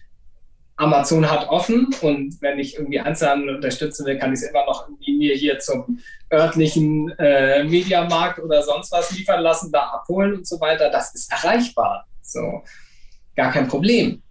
[0.79, 4.87] Amazon hat offen und wenn ich irgendwie Einzelhandel unterstützen will, kann ich es immer noch
[4.87, 5.99] irgendwie mir hier zum
[6.31, 10.89] örtlichen äh, Mediamarkt oder sonst was liefern lassen, da abholen und so weiter.
[10.89, 12.07] Das ist erreichbar.
[12.21, 12.63] So,
[13.35, 14.21] gar kein Problem.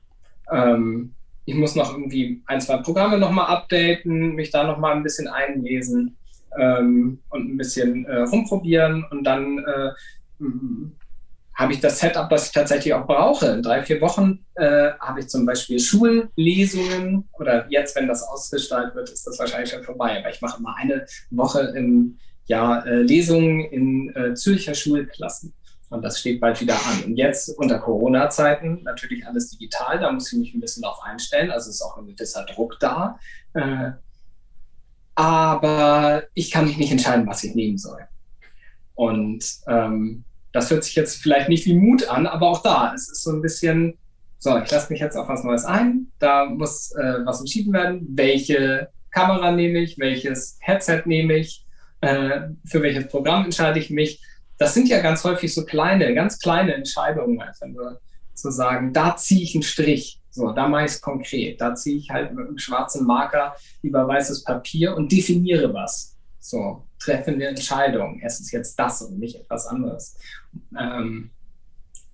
[0.51, 1.14] Ähm,
[1.49, 6.15] ich muss noch irgendwie ein, zwei Programme nochmal updaten, mich da nochmal ein bisschen einlesen
[6.59, 10.45] ähm, und ein bisschen äh, rumprobieren und dann äh,
[11.55, 13.47] habe ich das Setup, das ich tatsächlich auch brauche.
[13.47, 18.95] In drei, vier Wochen äh, habe ich zum Beispiel Schullesungen oder jetzt, wenn das ausgestaltet
[18.95, 20.19] wird, ist das wahrscheinlich schon vorbei.
[20.19, 25.55] Aber ich mache immer eine Woche im Jahr äh, Lesungen in äh, Zürcher Schulklassen.
[25.90, 27.05] Und das steht bald wieder an.
[27.05, 31.51] Und jetzt unter Corona-Zeiten natürlich alles digital, da muss ich mich ein bisschen darauf einstellen.
[31.51, 33.18] Also ist auch ein gewisser Druck da.
[33.55, 33.92] Äh,
[35.14, 38.07] aber ich kann mich nicht entscheiden, was ich nehmen soll.
[38.94, 43.09] Und ähm, das hört sich jetzt vielleicht nicht wie Mut an, aber auch da, es
[43.11, 43.96] ist so ein bisschen,
[44.38, 48.07] so, ich lasse mich jetzt auf was Neues ein, da muss äh, was entschieden werden,
[48.11, 51.66] welche Kamera nehme ich, welches Headset nehme ich,
[52.01, 54.22] äh, für welches Programm entscheide ich mich.
[54.59, 58.01] Das sind ja ganz häufig so kleine, ganz kleine Entscheidungen, einfach nur
[58.35, 61.97] zu sagen, da ziehe ich einen Strich, so, da mache ich es konkret, da ziehe
[61.97, 66.16] ich halt mit einem schwarzen Marker über weißes Papier und definiere was.
[66.38, 68.21] So, treffe eine Entscheidung.
[68.23, 70.16] Es ist jetzt das und nicht etwas anderes.
[70.79, 71.31] Ähm,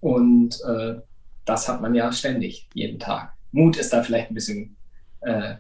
[0.00, 0.96] und äh,
[1.44, 3.32] das hat man ja ständig, jeden Tag.
[3.52, 4.76] Mut ist da vielleicht ein bisschen
[5.20, 5.56] äh,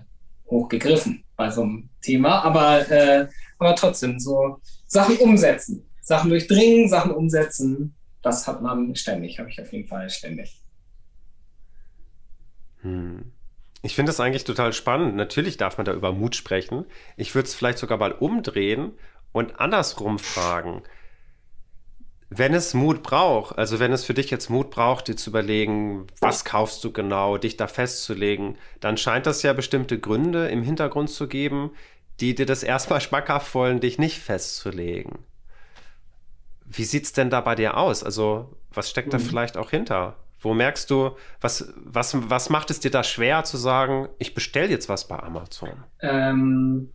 [0.50, 7.10] hochgegriffen bei so einem Thema, aber, äh, aber trotzdem so Sachen umsetzen, Sachen durchdringen, Sachen
[7.10, 10.60] umsetzen, das hat man ständig, habe ich auf jeden Fall ständig.
[12.82, 13.32] Hm.
[13.82, 15.16] Ich finde das eigentlich total spannend.
[15.16, 16.86] Natürlich darf man da über Mut sprechen.
[17.16, 18.92] Ich würde es vielleicht sogar mal umdrehen
[19.32, 20.82] und andersrum fragen.
[22.30, 26.06] Wenn es Mut braucht, also wenn es für dich jetzt Mut braucht, dir zu überlegen,
[26.20, 31.10] was kaufst du genau, dich da festzulegen, dann scheint das ja bestimmte Gründe im Hintergrund
[31.10, 31.70] zu geben,
[32.20, 35.18] die dir das erstmal schmackhaft wollen, dich nicht festzulegen.
[36.74, 38.02] Wie sieht es denn da bei dir aus?
[38.02, 39.22] Also, was steckt da mhm.
[39.22, 40.16] vielleicht auch hinter?
[40.40, 44.68] Wo merkst du, was, was, was macht es dir da schwer zu sagen, ich bestelle
[44.68, 45.84] jetzt was bei Amazon?
[46.02, 46.90] Ähm,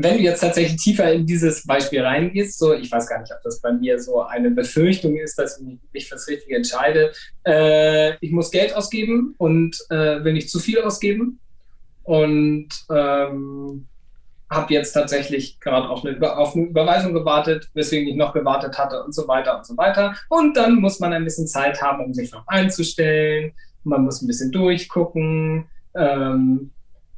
[0.00, 3.42] wenn du jetzt tatsächlich tiefer in dieses Beispiel reingehst, so, ich weiß gar nicht, ob
[3.42, 7.12] das bei mir so eine Befürchtung ist, dass ich mich fürs Richtige entscheide.
[7.44, 11.40] Äh, ich muss Geld ausgeben und äh, will nicht zu viel ausgeben.
[12.04, 13.88] Und ähm,
[14.50, 19.02] habe jetzt tatsächlich gerade auf eine, auf eine Überweisung gewartet, weswegen ich noch gewartet hatte
[19.04, 20.14] und so weiter und so weiter.
[20.28, 23.52] Und dann muss man ein bisschen Zeit haben, um sich noch einzustellen.
[23.84, 25.66] Man muss ein bisschen durchgucken.
[25.94, 26.70] Ähm,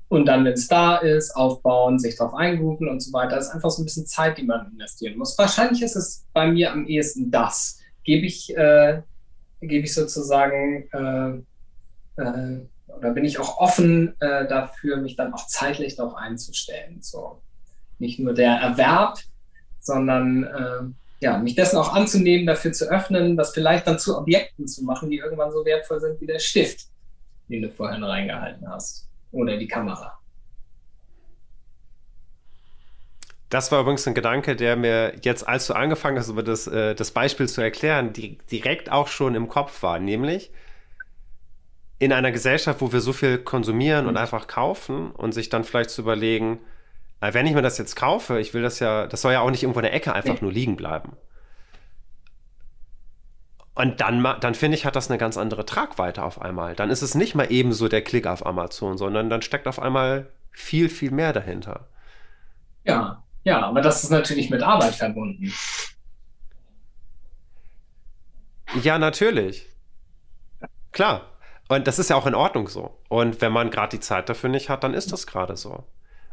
[0.09, 3.37] und dann, wenn es da ist, aufbauen, sich darauf eingrooven und so weiter.
[3.37, 5.39] Das ist einfach so ein bisschen Zeit, die man investieren muss.
[5.39, 7.79] Wahrscheinlich ist es bei mir am ehesten das.
[8.03, 9.03] Gebe ich, äh,
[9.61, 12.61] gebe ich sozusagen äh, äh,
[12.97, 16.99] oder bin ich auch offen äh, dafür, mich dann auch zeitlich darauf einzustellen.
[17.03, 17.41] So
[17.99, 19.19] nicht nur der Erwerb,
[19.79, 24.67] sondern äh, ja, mich dessen auch anzunehmen, dafür zu öffnen, das vielleicht dann zu Objekten
[24.67, 26.87] zu machen, die irgendwann so wertvoll sind wie der Stift,
[27.49, 30.19] den du vorhin reingehalten hast, oder die Kamera.
[33.51, 36.95] Das war übrigens ein Gedanke, der mir jetzt, als du angefangen hast, über das, äh,
[36.95, 39.99] das Beispiel zu erklären, die, direkt auch schon im Kopf war.
[39.99, 40.53] Nämlich,
[42.01, 44.19] in einer Gesellschaft, wo wir so viel konsumieren und mhm.
[44.19, 46.59] einfach kaufen und sich dann vielleicht zu überlegen,
[47.21, 49.51] Weil wenn ich mir das jetzt kaufe, ich will das ja, das soll ja auch
[49.51, 50.41] nicht irgendwo in der Ecke einfach Nee.
[50.43, 51.19] nur liegen bleiben.
[53.75, 56.75] Und dann, dann finde ich, hat das eine ganz andere Tragweite auf einmal.
[56.75, 59.79] Dann ist es nicht mal eben so der Klick auf Amazon, sondern dann steckt auf
[59.81, 61.89] einmal viel, viel mehr dahinter.
[62.85, 65.53] Ja, ja, aber das ist natürlich mit Arbeit verbunden.
[68.73, 69.67] Ja, natürlich.
[70.93, 71.30] Klar.
[71.71, 72.99] Und das ist ja auch in Ordnung so.
[73.09, 75.85] Und wenn man gerade die Zeit dafür nicht hat, dann ist das gerade so.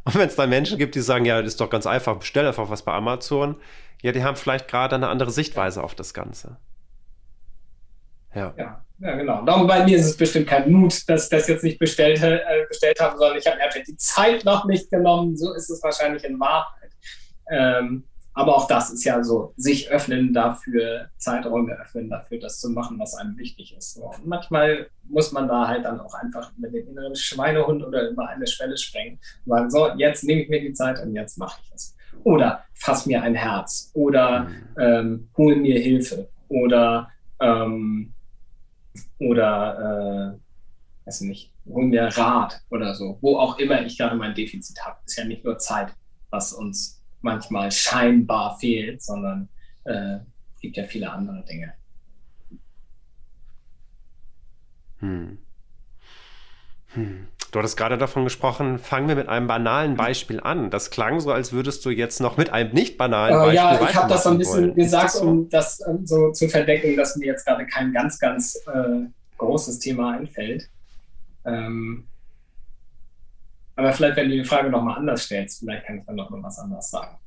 [0.04, 2.48] Und wenn es dann Menschen gibt, die sagen, ja, das ist doch ganz einfach, bestell
[2.48, 3.56] einfach was bei Amazon,
[4.02, 6.58] ja, die haben vielleicht gerade eine andere Sichtweise auf das Ganze.
[8.34, 8.52] Ja.
[8.58, 9.46] Ja, ja, genau.
[9.46, 12.40] Darum bei mir ist es bestimmt kein Mut, dass ich das jetzt nicht bestellt, äh,
[12.68, 15.38] bestellt habe, sondern ich habe einfach die Zeit noch nicht genommen.
[15.38, 16.90] So ist es wahrscheinlich in Wahrheit.
[17.52, 18.06] Ähm,
[18.38, 23.00] aber auch das ist ja so, sich öffnen dafür, Zeiträume öffnen dafür, das zu machen,
[23.00, 23.98] was einem wichtig ist.
[23.98, 28.28] Und manchmal muss man da halt dann auch einfach mit dem inneren Schweinehund oder über
[28.30, 31.60] eine Schwelle sprengen und sagen, so, jetzt nehme ich mir die Zeit und jetzt mache
[31.64, 31.96] ich es.
[32.26, 38.14] Oder fass mir ein Herz oder ähm, hol mir Hilfe oder ähm,
[39.18, 44.36] oder äh, weiß nicht, hol mir Rat oder so, wo auch immer ich gerade mein
[44.36, 45.00] Defizit habe.
[45.08, 45.96] Ist ja nicht nur Zeit,
[46.30, 49.50] was uns manchmal scheinbar fehlt, sondern
[49.86, 50.20] äh,
[50.62, 51.74] gibt ja viele andere Dinge.
[55.00, 55.38] Hm.
[56.94, 57.28] Hm.
[57.52, 60.70] Du hattest gerade davon gesprochen, fangen wir mit einem banalen Beispiel an.
[60.70, 63.90] Das klang so, als würdest du jetzt noch mit einem nicht banalen Äh, Beispiel ja,
[63.90, 64.76] ich habe das so ein bisschen wollen.
[64.76, 65.26] gesagt, das so?
[65.26, 69.06] um das ähm, so zu verdecken, dass mir jetzt gerade kein ganz, ganz äh,
[69.38, 70.70] großes Thema einfällt.
[71.46, 72.06] Ähm,
[73.78, 76.42] aber vielleicht, wenn du die Frage nochmal anders stellst, vielleicht kann ich dann noch mal
[76.42, 77.18] was anderes sagen.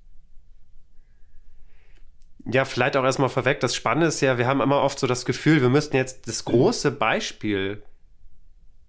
[2.44, 3.60] Ja, vielleicht auch erstmal vorweg.
[3.60, 6.44] Das Spannende ist ja, wir haben immer oft so das Gefühl, wir müssten jetzt das
[6.44, 7.84] große Beispiel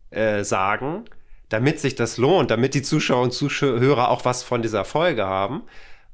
[0.10, 1.06] äh, sagen,
[1.50, 5.64] damit sich das lohnt, damit die Zuschauer und Zuhörer auch was von dieser Folge haben.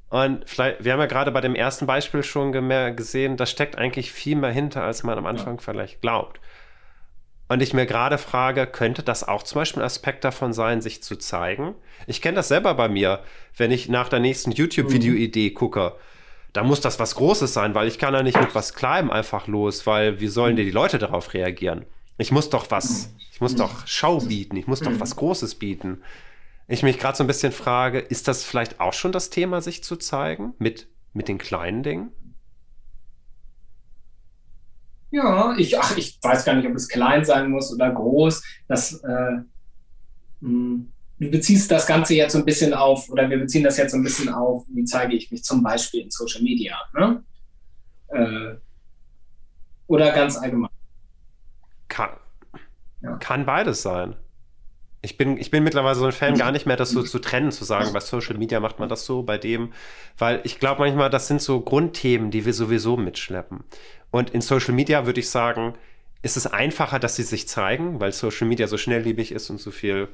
[0.10, 4.12] Und vielleicht, wir haben ja gerade bei dem ersten Beispiel schon gesehen, da steckt eigentlich
[4.12, 6.42] viel mehr hinter, als man am Anfang vielleicht glaubt.
[7.50, 11.02] Und ich mir gerade frage, könnte das auch zum Beispiel ein Aspekt davon sein, sich
[11.02, 11.76] zu zeigen?
[12.06, 13.24] Ich kenne das selber bei mir,
[13.56, 15.94] wenn ich nach der nächsten YouTube-Video-Idee gucke.
[16.52, 19.48] Da muss das was Großes sein, weil ich kann ja nicht mit was Kleinem einfach
[19.48, 21.86] los, weil wie sollen denn die Leute darauf reagieren?
[22.18, 26.02] Ich muss doch was, ich muss doch Schau bieten, ich muss doch was Großes bieten.
[26.68, 29.84] Ich mich gerade so ein bisschen frage, ist das vielleicht auch schon das Thema, sich
[29.84, 32.12] zu zeigen mit, mit den kleinen Dingen?
[35.12, 38.44] Ja, ich, ach, ich weiß gar nicht, ob es klein sein muss oder groß.
[38.68, 39.38] Das, äh,
[40.42, 40.86] mh,
[41.20, 43.98] du beziehst das Ganze jetzt so ein bisschen auf, oder wir beziehen das jetzt so
[43.98, 46.78] ein bisschen auf, wie zeige ich mich zum Beispiel in Social Media.
[46.94, 47.24] Ne?
[48.10, 48.56] Äh,
[49.88, 50.70] oder ganz allgemein.
[51.88, 52.10] Kann,
[53.02, 53.16] Ja.
[53.18, 54.16] kann beides sein.
[55.02, 57.52] Ich bin, ich bin mittlerweile so ein Fan, gar nicht mehr das so zu trennen,
[57.52, 59.72] zu sagen, bei Social Media macht man das so, bei dem,
[60.18, 63.64] weil ich glaube manchmal, das sind so Grundthemen, die wir sowieso mitschleppen.
[64.10, 65.76] Und in Social Media würde ich sagen,
[66.24, 69.72] ist es einfacher, dass sie sich zeigen, weil Social Media so schnelllebig ist und so
[69.72, 70.08] viel.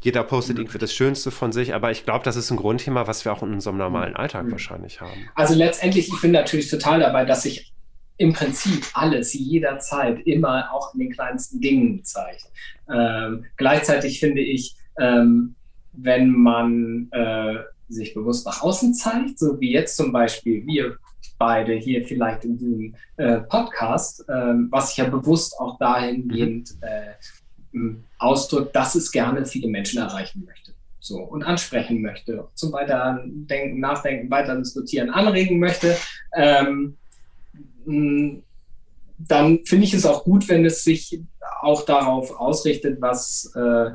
[0.00, 3.24] Jeder postet irgendwie das Schönste von sich, aber ich glaube, das ist ein Grundthema, was
[3.24, 5.28] wir auch in unserem normalen Alltag wahrscheinlich haben.
[5.34, 7.72] Also letztendlich, ich bin natürlich total dabei, dass sich
[8.22, 12.46] im Prinzip alles jederzeit immer auch in den kleinsten Dingen zeigt.
[12.88, 15.56] Ähm, gleichzeitig finde ich, ähm,
[15.92, 17.56] wenn man äh,
[17.88, 20.96] sich bewusst nach außen zeigt, so wie jetzt zum Beispiel wir
[21.36, 27.14] beide hier vielleicht in diesem äh, Podcast, ähm, was sich ja bewusst auch dahingehend äh,
[27.74, 30.72] m, ausdrückt, dass es gerne viele Menschen erreichen möchte.
[31.00, 35.96] So, und ansprechen möchte, zum Weiterdenken, Nachdenken, weiter diskutieren, anregen möchte,
[36.36, 36.96] ähm,
[37.86, 41.20] dann finde ich es auch gut, wenn es sich
[41.60, 43.90] auch darauf ausrichtet, was, äh,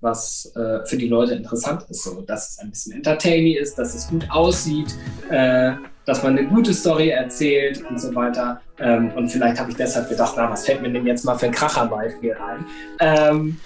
[0.00, 2.04] was äh, für die Leute interessant ist.
[2.04, 4.94] So, dass es ein bisschen entertaining ist, dass es gut aussieht,
[5.30, 5.72] äh,
[6.04, 8.60] dass man eine gute Story erzählt und so weiter.
[8.78, 11.46] Ähm, und vielleicht habe ich deshalb gedacht, na, was fällt mir denn jetzt mal für
[11.46, 12.66] ein Kracherbeispiel ein?
[12.98, 13.60] Ähm,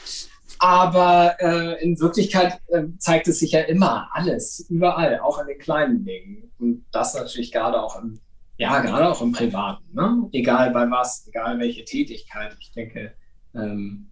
[0.59, 5.59] aber äh, in Wirklichkeit äh, zeigt es sich ja immer alles, überall, auch an den
[5.59, 6.51] kleinen Dingen.
[6.59, 8.21] Und das natürlich gerade auch im,
[8.59, 10.29] ja, gerade auch im Privaten, ne?
[10.33, 12.57] Egal bei was, egal welche Tätigkeit.
[12.59, 13.13] Ich denke,
[13.55, 14.09] ähm,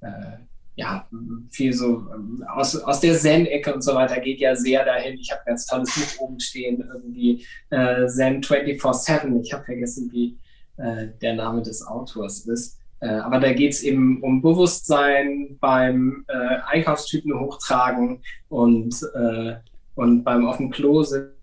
[0.00, 0.38] äh,
[0.76, 1.06] ja,
[1.50, 5.18] viel so ähm, aus, aus der Zen-Ecke und so weiter geht ja sehr dahin.
[5.18, 9.42] Ich habe ein ganz tolles Buch oben stehen, irgendwie äh, Zen 24-7.
[9.42, 10.38] Ich habe vergessen, wie
[10.76, 12.78] äh, der Name des Autors ist.
[13.00, 19.56] Äh, aber da geht es eben um Bewusstsein beim äh, Einkaufstüten hochtragen und, äh,
[19.94, 21.35] und beim auf dem Klo sitzen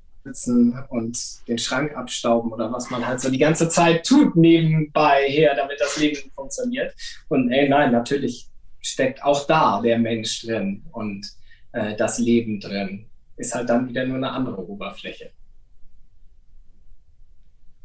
[0.90, 5.56] und den Schrank abstauben oder was man halt so die ganze Zeit tut nebenbei her,
[5.56, 6.94] damit das Leben funktioniert.
[7.30, 8.48] Und ey, nein, natürlich
[8.82, 10.84] steckt auch da der Mensch drin.
[10.92, 11.26] Und
[11.74, 13.10] äh, das Leben drin.
[13.36, 15.32] Ist halt dann wieder nur eine andere Oberfläche.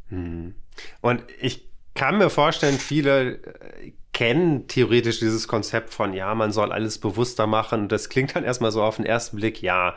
[0.09, 0.55] Hm.
[1.01, 6.71] Und ich kann mir vorstellen, viele äh, kennen theoretisch dieses Konzept von, ja, man soll
[6.71, 7.89] alles bewusster machen.
[7.89, 9.97] Das klingt dann erstmal so auf den ersten Blick, ja,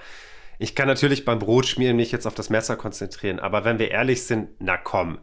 [0.62, 4.26] ich kann natürlich beim Brotschmieren mich jetzt auf das Messer konzentrieren, aber wenn wir ehrlich
[4.28, 5.18] sind, na komm.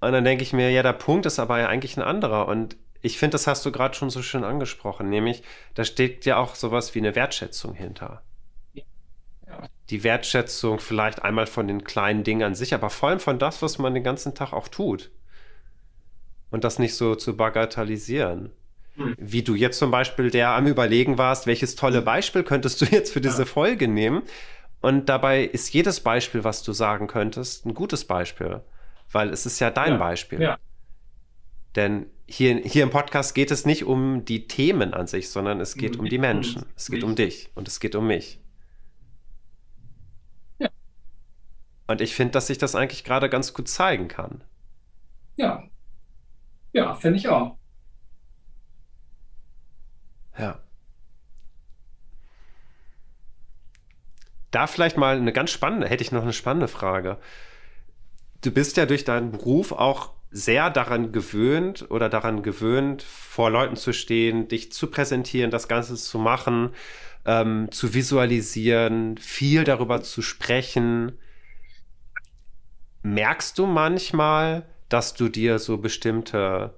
[0.00, 2.46] Und dann denke ich mir, ja, der Punkt ist aber ja eigentlich ein anderer.
[2.46, 6.36] Und ich finde, das hast du gerade schon so schön angesprochen, nämlich da steht ja
[6.36, 8.22] auch sowas wie eine Wertschätzung hinter.
[9.88, 13.62] Die Wertschätzung vielleicht einmal von den kleinen Dingen an sich, aber vor allem von das,
[13.62, 15.10] was man den ganzen Tag auch tut.
[16.50, 18.52] Und das nicht so zu bagatellisieren.
[18.96, 19.14] Hm.
[19.18, 23.12] Wie du jetzt zum Beispiel der am Überlegen warst, welches tolle Beispiel könntest du jetzt
[23.12, 23.46] für diese ja.
[23.46, 24.22] Folge nehmen?
[24.80, 28.60] Und dabei ist jedes Beispiel, was du sagen könntest, ein gutes Beispiel,
[29.10, 29.96] weil es ist ja dein ja.
[29.96, 30.42] Beispiel.
[30.42, 30.58] Ja.
[31.74, 35.74] Denn hier, hier im Podcast geht es nicht um die Themen an sich, sondern es
[35.74, 36.66] geht um die Menschen.
[36.76, 38.40] Es geht um dich und es geht um mich.
[40.58, 40.68] Ja.
[41.86, 44.44] Und ich finde, dass sich das eigentlich gerade ganz gut zeigen kann.
[45.36, 45.64] Ja.
[46.72, 47.56] Ja, finde ich auch.
[50.38, 50.58] Ja.
[54.50, 57.18] Da vielleicht mal eine ganz spannende, hätte ich noch eine spannende Frage.
[58.40, 63.76] Du bist ja durch deinen Beruf auch sehr daran gewöhnt oder daran gewöhnt, vor Leuten
[63.76, 66.70] zu stehen, dich zu präsentieren, das Ganze zu machen,
[67.24, 71.18] ähm, zu visualisieren, viel darüber zu sprechen.
[73.02, 76.74] Merkst du manchmal, dass du dir so bestimmte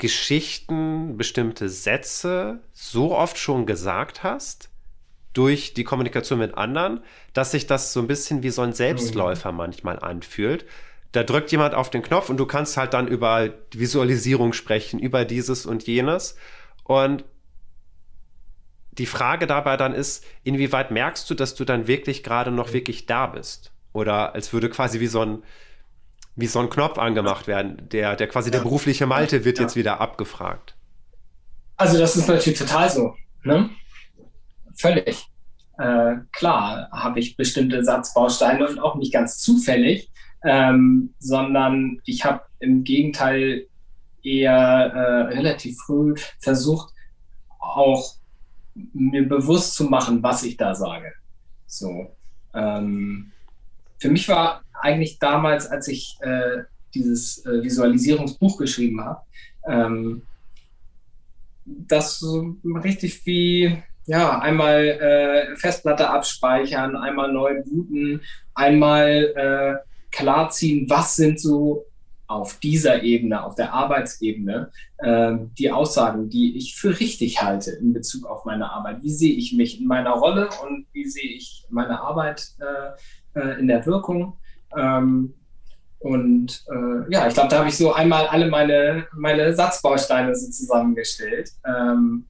[0.00, 4.70] Geschichten, bestimmte Sätze so oft schon gesagt hast,
[5.32, 9.52] durch die Kommunikation mit anderen, dass sich das so ein bisschen wie so ein Selbstläufer
[9.52, 10.66] manchmal anfühlt
[11.12, 15.24] da drückt jemand auf den Knopf und du kannst halt dann über Visualisierung sprechen, über
[15.24, 16.36] dieses und jenes.
[16.84, 17.24] Und
[18.92, 23.06] die Frage dabei dann ist, inwieweit merkst du, dass du dann wirklich gerade noch wirklich
[23.06, 23.72] da bist?
[23.92, 25.42] Oder als würde quasi wie so ein,
[26.36, 28.52] wie so ein Knopf angemacht werden, der, der quasi ja.
[28.52, 29.64] der berufliche Malte wird ja.
[29.64, 30.76] jetzt wieder abgefragt.
[31.76, 33.14] Also das ist natürlich total so.
[33.42, 33.70] Ne?
[34.76, 35.26] Völlig.
[35.78, 40.10] Äh, klar habe ich bestimmte Satzbausteine und auch nicht ganz zufällig
[40.44, 43.66] ähm, sondern ich habe im Gegenteil
[44.22, 46.92] eher äh, relativ früh versucht,
[47.58, 48.14] auch
[48.74, 51.12] mir bewusst zu machen, was ich da sage.
[51.66, 52.16] So.
[52.54, 53.32] Ähm,
[53.98, 56.62] für mich war eigentlich damals, als ich äh,
[56.94, 59.20] dieses äh, Visualisierungsbuch geschrieben habe,
[59.66, 60.22] ähm,
[61.64, 68.22] das so richtig wie ja einmal äh, Festplatte abspeichern, einmal neu booten,
[68.54, 71.86] einmal äh, klarziehen, was sind so
[72.26, 77.92] auf dieser Ebene, auf der Arbeitsebene, äh, die Aussagen, die ich für richtig halte in
[77.92, 79.02] Bezug auf meine Arbeit.
[79.02, 83.58] Wie sehe ich mich in meiner Rolle und wie sehe ich meine Arbeit äh, äh,
[83.58, 84.36] in der Wirkung?
[84.76, 85.34] Ähm,
[85.98, 90.50] und äh, ja, ich glaube, da habe ich so einmal alle meine, meine Satzbausteine so
[90.50, 91.50] zusammengestellt.
[91.66, 92.26] Ähm,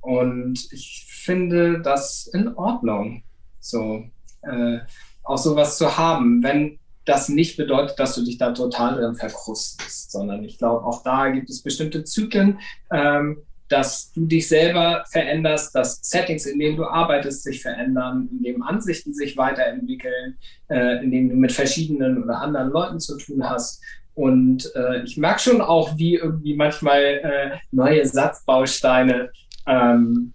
[0.00, 3.22] und ich finde das in Ordnung,
[3.60, 4.04] so
[4.42, 4.78] äh,
[5.24, 6.42] auch sowas zu haben.
[6.42, 11.02] Wenn das nicht bedeutet, dass du dich da total drin verkrustest, sondern ich glaube, auch
[11.02, 12.60] da gibt es bestimmte Zyklen,
[12.92, 13.38] ähm,
[13.72, 18.62] dass du dich selber veränderst, dass Settings, in denen du arbeitest, sich verändern, in denen
[18.62, 20.36] Ansichten sich weiterentwickeln,
[20.68, 23.80] äh, in denen du mit verschiedenen oder anderen Leuten zu tun hast.
[24.14, 29.30] Und äh, ich merke schon auch, wie irgendwie manchmal äh, neue Satzbausteine
[29.66, 30.32] ähm,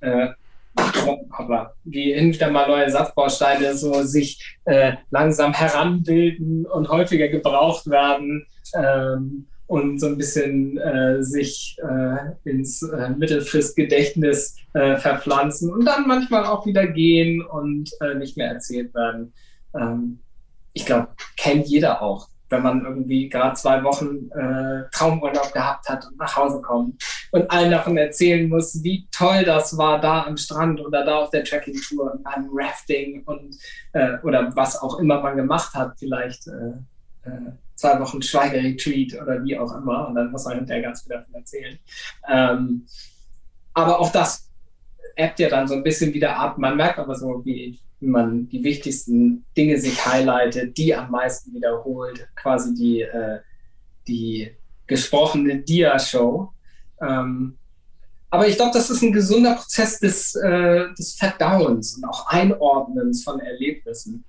[0.00, 0.28] äh,
[0.76, 8.46] hoppla, wie hinter mal neue Satzbausteine so sich äh, langsam heranbilden und häufiger gebraucht werden
[8.74, 16.08] ähm, und so ein bisschen äh, sich äh, ins äh, Mittelfristgedächtnis äh, verpflanzen und dann
[16.08, 19.32] manchmal auch wieder gehen und äh, nicht mehr erzählt werden.
[19.78, 20.20] Ähm,
[20.72, 26.06] ich glaube, kennt jeder auch wenn man irgendwie gerade zwei Wochen äh, Traumurlaub gehabt hat
[26.06, 30.38] und nach Hause kommt und allen davon erzählen muss, wie toll das war da am
[30.38, 33.54] Strand oder da auf der Trekkingtour und beim Rafting und
[34.22, 36.48] oder was auch immer man gemacht hat, vielleicht
[37.78, 41.34] zwei Wochen Schweigeretreat oder wie auch immer und dann muss man hinterher ganz viel davon
[41.34, 41.78] erzählen.
[42.28, 42.86] Ähm,
[43.72, 44.48] aber auch das
[45.14, 46.58] ebbt ja dann so ein bisschen wieder ab.
[46.58, 52.28] Man merkt aber so, wie man die wichtigsten Dinge sich highlightet, die am meisten wiederholt,
[52.34, 53.38] quasi die, äh,
[54.08, 54.50] die
[54.88, 56.52] gesprochene Dia-Show.
[57.00, 57.56] Ähm,
[58.30, 63.22] aber ich glaube, das ist ein gesunder Prozess des, äh, des Verdauens und auch Einordnens
[63.22, 64.24] von Erlebnissen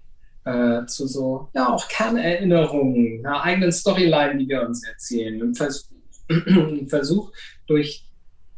[0.46, 5.42] äh, zu so, ja, auch Kernerinnerungen, einer eigenen Storyline, die wir uns erzählen.
[5.42, 5.90] Und Vers
[6.88, 7.32] Versuch,
[7.68, 8.06] durch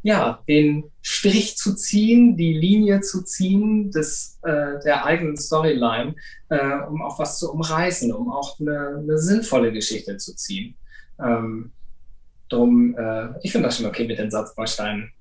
[0.02, 6.16] ja, den Strich zu ziehen, die Linie zu ziehen des, äh, der eigenen Storyline,
[6.48, 10.74] äh, um auch was zu umreißen, um auch eine, eine sinnvolle Geschichte zu ziehen.
[11.20, 11.70] Ähm,
[12.48, 15.12] drum, äh, ich finde das schon okay mit den Satzbausteinen.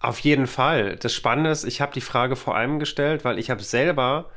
[0.00, 0.96] Auf jeden Fall.
[0.96, 4.30] Das Spannende ist, ich habe die Frage vor allem gestellt, weil ich habe selber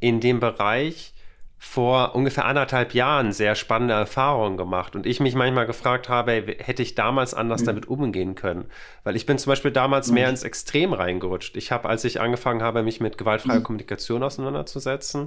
[0.00, 1.14] in dem Bereich
[1.56, 6.82] vor ungefähr anderthalb Jahren sehr spannende Erfahrungen gemacht und ich mich manchmal gefragt habe, hätte
[6.82, 7.66] ich damals anders mhm.
[7.66, 8.66] damit umgehen können?
[9.02, 10.14] Weil ich bin zum Beispiel damals mhm.
[10.14, 11.56] mehr ins Extrem reingerutscht.
[11.56, 13.64] Ich habe, als ich angefangen habe, mich mit gewaltfreier mhm.
[13.64, 15.26] Kommunikation auseinanderzusetzen,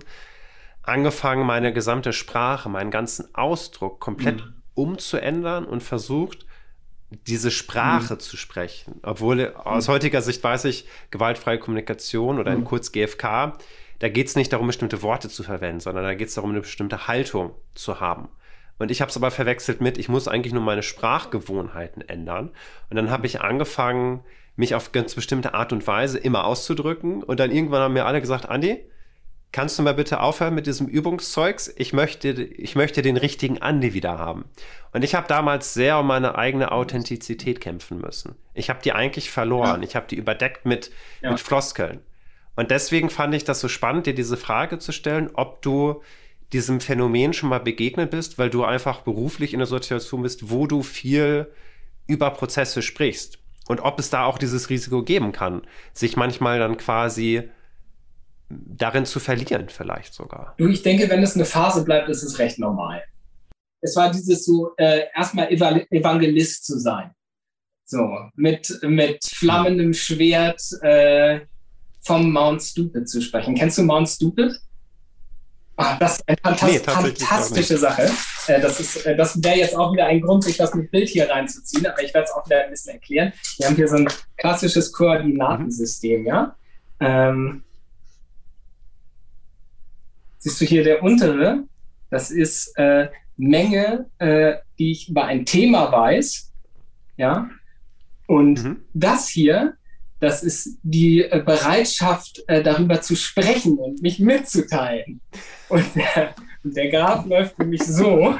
[0.83, 4.53] angefangen, meine gesamte Sprache, meinen ganzen Ausdruck komplett mhm.
[4.73, 6.45] umzuändern und versucht,
[7.27, 8.19] diese Sprache mhm.
[8.19, 8.99] zu sprechen.
[9.03, 9.93] Obwohl aus mhm.
[9.93, 13.57] heutiger Sicht weiß ich, gewaltfreie Kommunikation oder in kurz GFK
[14.01, 16.61] da geht es nicht darum, bestimmte Worte zu verwenden, sondern da geht es darum, eine
[16.61, 18.29] bestimmte Haltung zu haben.
[18.79, 22.49] Und ich habe es aber verwechselt mit, ich muss eigentlich nur meine Sprachgewohnheiten ändern.
[22.89, 24.21] Und dann habe ich angefangen,
[24.55, 27.21] mich auf ganz bestimmte Art und Weise immer auszudrücken.
[27.21, 28.83] Und dann irgendwann haben mir alle gesagt, Andi,
[29.51, 31.73] kannst du mal bitte aufhören mit diesem Übungszeugs?
[31.75, 34.45] Ich möchte, ich möchte den richtigen Andi wieder haben.
[34.93, 38.35] Und ich habe damals sehr um meine eigene Authentizität kämpfen müssen.
[38.53, 39.81] Ich habe die eigentlich verloren.
[39.81, 39.87] Ja.
[39.87, 40.91] Ich habe die überdeckt mit,
[41.21, 41.31] ja.
[41.31, 41.99] mit Floskeln.
[42.55, 46.01] Und deswegen fand ich das so spannend, dir diese Frage zu stellen, ob du
[46.53, 50.67] diesem Phänomen schon mal begegnet bist, weil du einfach beruflich in einer Situation bist, wo
[50.67, 51.51] du viel
[52.07, 53.39] über Prozesse sprichst.
[53.67, 55.61] Und ob es da auch dieses Risiko geben kann,
[55.93, 57.49] sich manchmal dann quasi
[58.65, 60.53] darin zu verlieren, vielleicht sogar.
[60.57, 63.03] Du, ich denke, wenn es eine Phase bleibt, ist es recht normal.
[63.81, 67.11] Es war dieses so, äh, erstmal Evangelist zu sein.
[67.85, 71.41] So, mit, mit flammendem Schwert, äh,
[72.01, 73.55] vom Mount Stupid zu sprechen.
[73.55, 74.53] Kennst du Mount Stupid?
[75.77, 78.11] Ah, das ist eine Fantas nee, fantastische Sache.
[78.47, 81.29] Äh, das, äh, das wäre jetzt auch wieder ein Grund, sich das mit Bild hier
[81.29, 83.33] reinzuziehen, aber ich werde es auch wieder ein bisschen erklären.
[83.57, 86.55] Wir haben hier so ein klassisches Koordinatensystem, ja.
[86.99, 87.63] Ähm,
[90.41, 91.63] siehst du hier der untere?
[92.09, 96.51] Das ist äh, Menge, äh, die ich über ein Thema weiß,
[97.17, 97.49] ja.
[98.27, 98.81] Und mhm.
[98.93, 99.77] das hier
[100.21, 105.19] das ist die äh, Bereitschaft, äh, darüber zu sprechen und mich mitzuteilen.
[105.67, 108.37] Und der, und der Graf läuft mich so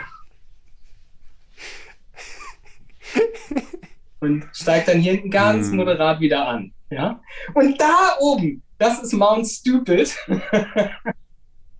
[4.19, 5.77] und steigt dann hier hinten ganz hm.
[5.77, 6.71] moderat wieder an.
[6.91, 7.19] Ja?
[7.55, 10.15] Und da oben, das ist Mount Stupid.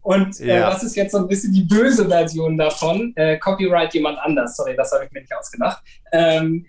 [0.02, 0.68] Und äh, ja.
[0.68, 3.14] was ist jetzt so ein bisschen die böse Version davon?
[3.16, 5.84] Äh, Copyright jemand anders, sorry, das habe ich mir nicht ausgedacht.
[6.12, 6.66] Ähm,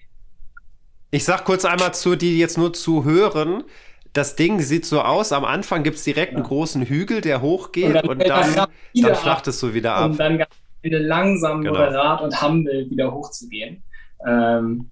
[1.11, 3.65] ich sag kurz einmal zu, die jetzt nur zu hören.
[4.13, 7.85] Das Ding sieht so aus, am Anfang gibt es direkt einen großen Hügel, der hochgeht
[7.85, 10.11] und dann, und dann, dann flacht es so wieder ab.
[10.11, 10.45] Und dann
[10.83, 11.79] wieder langsam, genau.
[11.79, 13.83] moderat und humble wieder hochzugehen.
[14.27, 14.91] Ähm,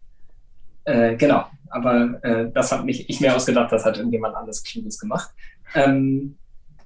[0.85, 4.99] äh, genau, aber äh, das hat mich ich mir ausgedacht, das hat irgendjemand anderes Kluges
[4.99, 5.31] gemacht.
[5.75, 6.37] Ähm,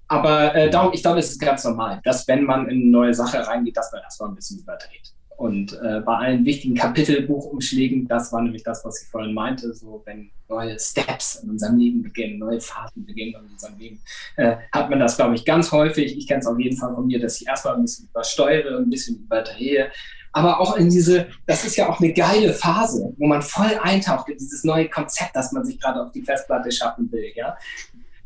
[0.08, 3.14] aber äh, darum, ich glaube, es ist ganz normal, dass wenn man in eine neue
[3.14, 5.14] Sache reingeht, dass man erstmal ein bisschen überdreht.
[5.36, 10.02] Und äh, bei allen wichtigen Kapitelbuchumschlägen, das war nämlich das, was ich vorhin meinte, so
[10.06, 14.00] wenn neue Steps in unserem Leben beginnen, neue Phasen beginnen in unserem Leben,
[14.36, 16.16] äh, hat man das, glaube ich, ganz häufig.
[16.16, 18.90] Ich kenne es auf jeden Fall von mir, dass ich erstmal ein bisschen übersteuere, ein
[18.90, 19.90] bisschen überdrehe.
[20.32, 24.28] Aber auch in diese, das ist ja auch eine geile Phase, wo man voll eintaucht
[24.28, 27.32] in dieses neue Konzept, das man sich gerade auf die Festplatte schaffen will.
[27.34, 27.56] Ja?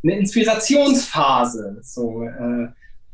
[0.02, 2.68] Eine Inspirationsphase, so äh,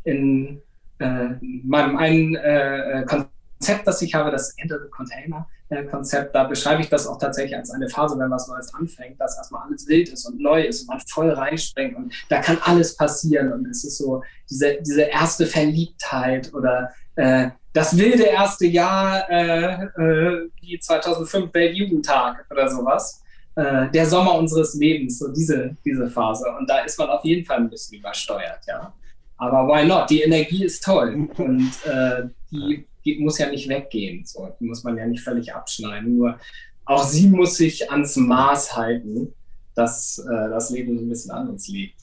[0.04, 0.60] in
[0.98, 5.46] äh, meinem einen äh, Konzept das ich habe, das Enter the Container
[5.90, 9.36] Konzept, da beschreibe ich das auch tatsächlich als eine Phase, wenn was Neues anfängt, dass
[9.36, 12.96] erstmal alles wild ist und neu ist und man voll reinspringt und da kann alles
[12.96, 19.28] passieren und es ist so diese, diese erste Verliebtheit oder äh, das wilde erste Jahr
[19.30, 23.22] äh, äh, wie 2005 Weltjugendtag oder sowas.
[23.56, 26.44] Äh, der Sommer unseres Lebens, so diese, diese Phase.
[26.58, 28.92] Und da ist man auf jeden Fall ein bisschen übersteuert, ja.
[29.36, 30.10] Aber why not?
[30.10, 34.24] Die Energie ist toll und äh, die die muss ja nicht weggehen.
[34.24, 34.54] So.
[34.60, 36.16] Die muss man ja nicht völlig abschneiden.
[36.16, 36.38] Nur
[36.84, 39.32] auch sie muss sich ans Maß halten,
[39.74, 42.00] dass äh, das Leben so ein bisschen an uns liegt.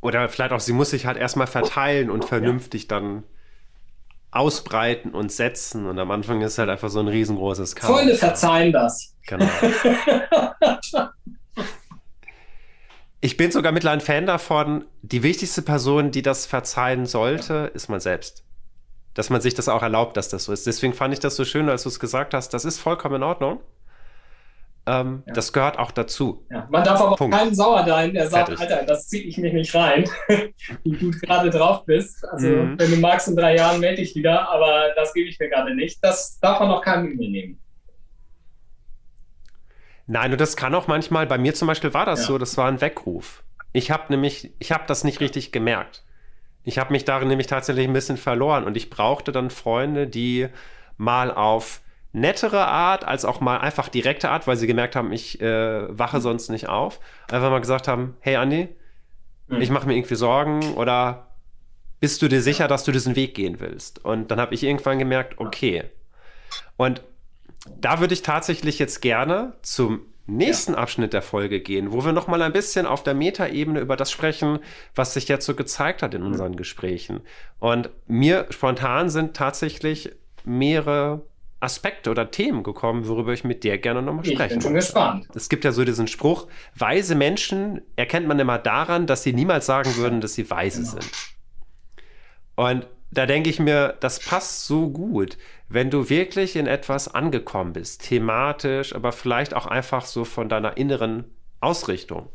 [0.00, 2.88] Oder vielleicht auch, sie muss sich halt erstmal verteilen und vernünftig ja.
[2.88, 3.24] dann
[4.36, 5.86] ausbreiten und setzen.
[5.86, 7.96] Und am Anfang ist halt einfach so ein riesengroßes Chaos.
[7.96, 9.14] Freunde verzeihen das.
[9.26, 9.48] Genau.
[13.20, 17.88] ich bin sogar mittlerweile ein Fan davon, die wichtigste Person, die das verzeihen sollte, ist
[17.88, 18.46] man selbst
[19.16, 20.66] dass man sich das auch erlaubt, dass das so ist.
[20.66, 22.50] Deswegen fand ich das so schön, als du es gesagt hast.
[22.50, 23.60] Das ist vollkommen in Ordnung.
[24.88, 25.32] Ähm, ja.
[25.32, 26.46] Das gehört auch dazu.
[26.50, 26.68] Ja.
[26.70, 27.36] Man darf aber Punkt.
[27.36, 28.60] keinen Sauerdein, der sagt, Fertig.
[28.60, 30.08] Alter, das ziehe ich mich nicht rein,
[30.84, 32.24] wie du gerade drauf bist.
[32.28, 32.78] Also, mhm.
[32.78, 35.74] wenn du magst, in drei Jahren melde ich wieder, aber das gebe ich mir gerade
[35.74, 35.98] nicht.
[36.02, 37.58] Das darf man auch keinem übel nehmen.
[40.06, 42.26] Nein, und das kann auch manchmal, bei mir zum Beispiel war das ja.
[42.26, 43.42] so, das war ein Weckruf.
[43.72, 46.04] Ich habe nämlich, ich habe das nicht richtig gemerkt.
[46.62, 50.48] Ich habe mich darin nämlich tatsächlich ein bisschen verloren und ich brauchte dann Freunde, die
[50.96, 51.80] mal auf
[52.16, 56.20] nettere Art als auch mal einfach direkte Art, weil sie gemerkt haben, ich äh, wache
[56.20, 56.98] sonst nicht auf,
[57.30, 58.68] einfach mal gesagt haben, hey Andi,
[59.48, 59.60] mhm.
[59.60, 61.26] ich mache mir irgendwie Sorgen oder
[62.00, 64.02] bist du dir sicher, dass du diesen Weg gehen willst?
[64.04, 65.84] Und dann habe ich irgendwann gemerkt, okay.
[66.76, 67.02] Und
[67.78, 70.78] da würde ich tatsächlich jetzt gerne zum nächsten ja.
[70.78, 74.10] Abschnitt der Folge gehen, wo wir noch mal ein bisschen auf der Metaebene über das
[74.10, 74.58] sprechen,
[74.94, 76.28] was sich jetzt so gezeigt hat in mhm.
[76.28, 77.20] unseren Gesprächen.
[77.58, 80.12] Und mir spontan sind tatsächlich
[80.44, 81.22] mehrere
[81.60, 85.26] Aspekte oder Themen gekommen, worüber ich mit dir gerne nochmal sprechen Ich bin schon gespannt.
[85.34, 89.66] Es gibt ja so diesen Spruch, weise Menschen erkennt man immer daran, dass sie niemals
[89.66, 90.92] sagen würden, dass sie weise genau.
[90.92, 91.12] sind.
[92.56, 95.38] Und da denke ich mir, das passt so gut,
[95.68, 100.76] wenn du wirklich in etwas angekommen bist, thematisch, aber vielleicht auch einfach so von deiner
[100.76, 101.24] inneren
[101.60, 102.28] Ausrichtung.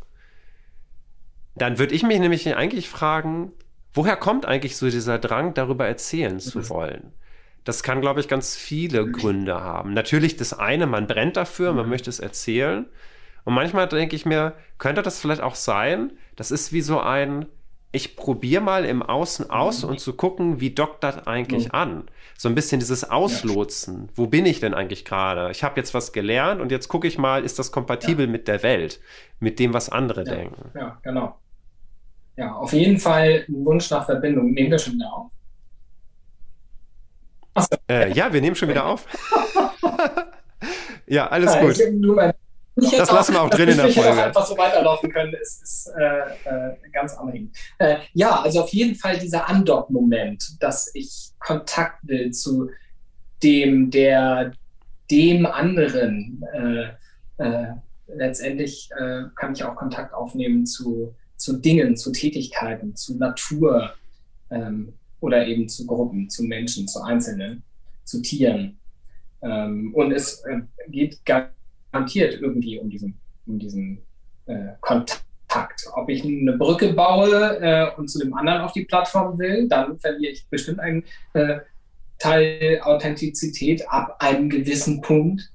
[1.56, 3.52] Dann würde ich mich nämlich eigentlich fragen,
[3.94, 6.70] woher kommt eigentlich so dieser Drang, darüber erzählen zu mhm.
[6.70, 7.14] wollen?
[7.64, 9.94] Das kann, glaube ich, ganz viele Gründe haben.
[9.94, 11.92] Natürlich das eine, man brennt dafür, man mhm.
[11.92, 12.86] möchte es erzählen.
[13.44, 17.46] Und manchmal denke ich mir, könnte das vielleicht auch sein, das ist wie so ein,
[17.92, 19.90] ich probiere mal im Außen aus mhm.
[19.90, 21.76] und zu gucken, wie dockt das eigentlich mhm.
[21.76, 22.04] an.
[22.38, 24.10] So ein bisschen dieses Auslotsen.
[24.16, 25.52] Wo bin ich denn eigentlich gerade?
[25.52, 28.32] Ich habe jetzt was gelernt und jetzt gucke ich mal, ist das kompatibel ja.
[28.32, 29.00] mit der Welt,
[29.40, 30.36] mit dem, was andere ja.
[30.36, 30.72] denken.
[30.74, 31.38] Ja, genau.
[32.38, 34.52] Ja, auf jeden Fall ein Wunsch nach Verbindung.
[34.52, 35.30] Nehmen wir schon auf?
[37.90, 39.06] Äh, ja, wir nehmen schon wieder auf.
[41.08, 41.80] ja, alles gut.
[42.76, 44.12] das lassen wir auch drin in der Folge.
[44.12, 47.56] Auch einfach so weiterlaufen können, ist, ist äh, äh, ganz anregend.
[47.78, 52.70] Äh, ja, also auf jeden Fall dieser Undock-Moment, dass ich Kontakt will zu
[53.44, 54.54] dem, der
[55.10, 56.44] dem anderen.
[56.54, 57.74] Äh, äh,
[58.08, 63.94] letztendlich äh, kann ich auch Kontakt aufnehmen zu, zu Dingen, zu Tätigkeiten, zu Natur.
[64.50, 67.64] Ähm, oder eben zu Gruppen, zu Menschen, zu Einzelnen,
[68.04, 68.78] zu Tieren.
[69.42, 73.18] Ähm, und es äh, geht garantiert irgendwie um diesen,
[73.48, 74.00] um diesen
[74.48, 75.24] äh, Kontakt.
[75.94, 80.00] Ob ich eine Brücke baue äh, und zu dem anderen auf die Plattform will, dann
[80.00, 81.04] verliere ich bestimmt einen
[81.34, 81.60] äh,
[82.20, 85.52] Teil Authentizität ab einem gewissen Punkt.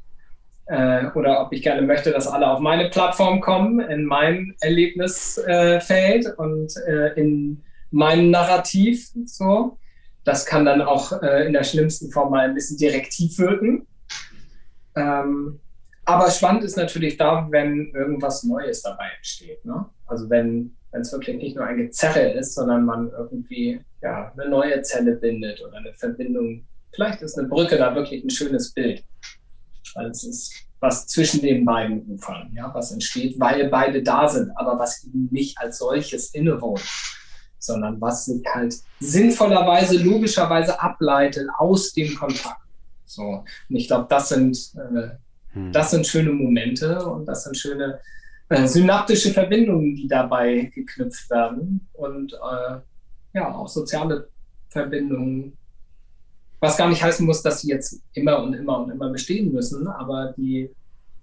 [0.67, 6.27] Äh, oder ob ich gerne möchte, dass alle auf meine Plattform kommen, in mein Erlebnisfeld
[6.37, 9.11] und äh, in mein Narrativ.
[9.27, 9.79] So.
[10.25, 13.87] Das kann dann auch äh, in der schlimmsten Form mal ein bisschen direktiv wirken.
[14.97, 15.61] Ähm,
[16.05, 19.65] aber spannend ist natürlich da, wenn irgendwas Neues dabei entsteht.
[19.65, 19.87] Ne?
[20.07, 24.81] Also wenn es wirklich nicht nur ein Gezerre ist, sondern man irgendwie ja, eine neue
[24.83, 26.65] Zelle bindet oder eine Verbindung.
[26.93, 29.05] Vielleicht ist eine Brücke da wirklich ein schönes Bild.
[29.95, 34.51] Weil es ist was zwischen den beiden Ufern, ja, was entsteht, weil beide da sind,
[34.57, 36.85] aber was eben nicht als solches innewohnt
[37.59, 42.61] sondern was sich halt sinnvollerweise, logischerweise ableitet aus dem Kontakt.
[43.07, 43.23] So.
[43.69, 45.09] Und ich glaube, das sind, äh,
[45.53, 45.73] hm.
[45.73, 48.01] das sind schöne Momente und das sind schöne
[48.49, 52.79] äh, synaptische Verbindungen, die dabei geknüpft werden und äh,
[53.35, 54.29] ja, auch soziale
[54.69, 55.57] Verbindungen,
[56.61, 59.87] was gar nicht heißen muss, dass sie jetzt immer und immer und immer bestehen müssen,
[59.89, 60.71] aber die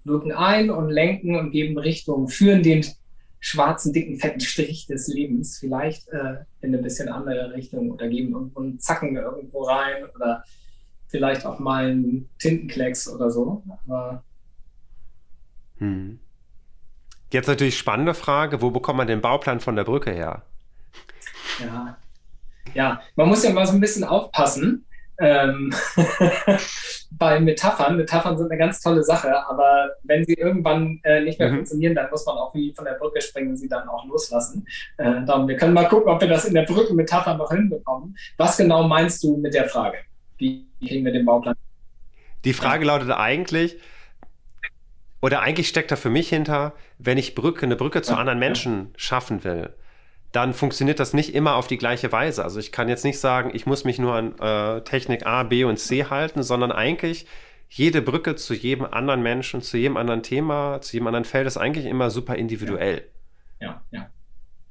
[0.04, 2.84] wirken ein und lenken und geben Richtung, führen den
[3.44, 8.32] schwarzen, dicken, fetten Strich des Lebens vielleicht äh, in eine bisschen andere Richtung oder geben
[8.32, 10.44] irgendwo einen Zacken irgendwo rein oder
[11.08, 13.62] vielleicht auch mal einen Tintenklecks oder so.
[13.86, 14.22] Aber
[15.76, 16.18] hm.
[17.30, 20.42] Jetzt natürlich spannende Frage, wo bekommt man den Bauplan von der Brücke her?
[21.60, 21.98] Ja,
[22.72, 24.86] ja man muss ja mal so ein bisschen aufpassen
[25.18, 25.72] ähm,
[27.12, 27.96] bei Metaphern.
[27.96, 31.56] Metaphern sind eine ganz tolle Sache, aber wenn sie irgendwann äh, nicht mehr mhm.
[31.56, 34.66] funktionieren, dann muss man auch wie von der Brücke springen und sie dann auch loslassen.
[34.96, 38.16] Äh, darum, wir können mal gucken, ob wir das in der Brückenmetapher noch hinbekommen.
[38.36, 39.98] Was genau meinst du mit der Frage?
[40.38, 41.54] Wie kriegen wir den Bauplan?
[42.44, 43.78] Die Frage lautet eigentlich,
[45.22, 48.92] oder eigentlich steckt da für mich hinter, wenn ich Brücke, eine Brücke zu anderen Menschen
[48.96, 49.74] schaffen will,
[50.34, 52.42] dann funktioniert das nicht immer auf die gleiche Weise.
[52.42, 55.62] Also ich kann jetzt nicht sagen, ich muss mich nur an äh, Technik A, B
[55.62, 57.26] und C halten, sondern eigentlich
[57.68, 61.56] jede Brücke zu jedem anderen Menschen, zu jedem anderen Thema, zu jedem anderen Feld ist
[61.56, 63.08] eigentlich immer super individuell.
[63.60, 64.00] Ja, ja.
[64.00, 64.10] ja.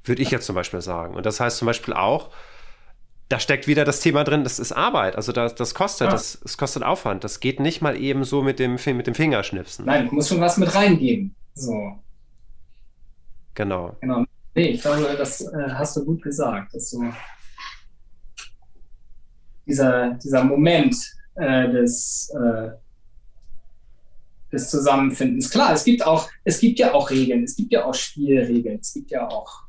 [0.04, 1.14] Würde ich jetzt zum Beispiel sagen.
[1.14, 2.28] Und das heißt zum Beispiel auch,
[3.30, 5.16] da steckt wieder das Thema drin, das ist Arbeit.
[5.16, 6.12] Also das, das kostet, ja.
[6.12, 7.24] das, das kostet Aufwand.
[7.24, 9.86] Das geht nicht mal eben so mit dem, mit dem Fingerschnipsen.
[9.86, 11.34] Nein, du musst schon was mit reingeben.
[11.54, 11.98] So.
[13.54, 13.96] Genau.
[14.02, 14.26] Genau.
[14.54, 16.74] Nee, ich glaube, das äh, hast du gut gesagt.
[16.74, 17.02] Dass so
[19.66, 20.96] dieser, dieser Moment
[21.34, 22.70] äh, des, äh,
[24.52, 25.50] des Zusammenfindens.
[25.50, 28.94] Klar, es gibt auch, es gibt ja auch Regeln, es gibt ja auch Spielregeln, es
[28.94, 29.64] gibt ja auch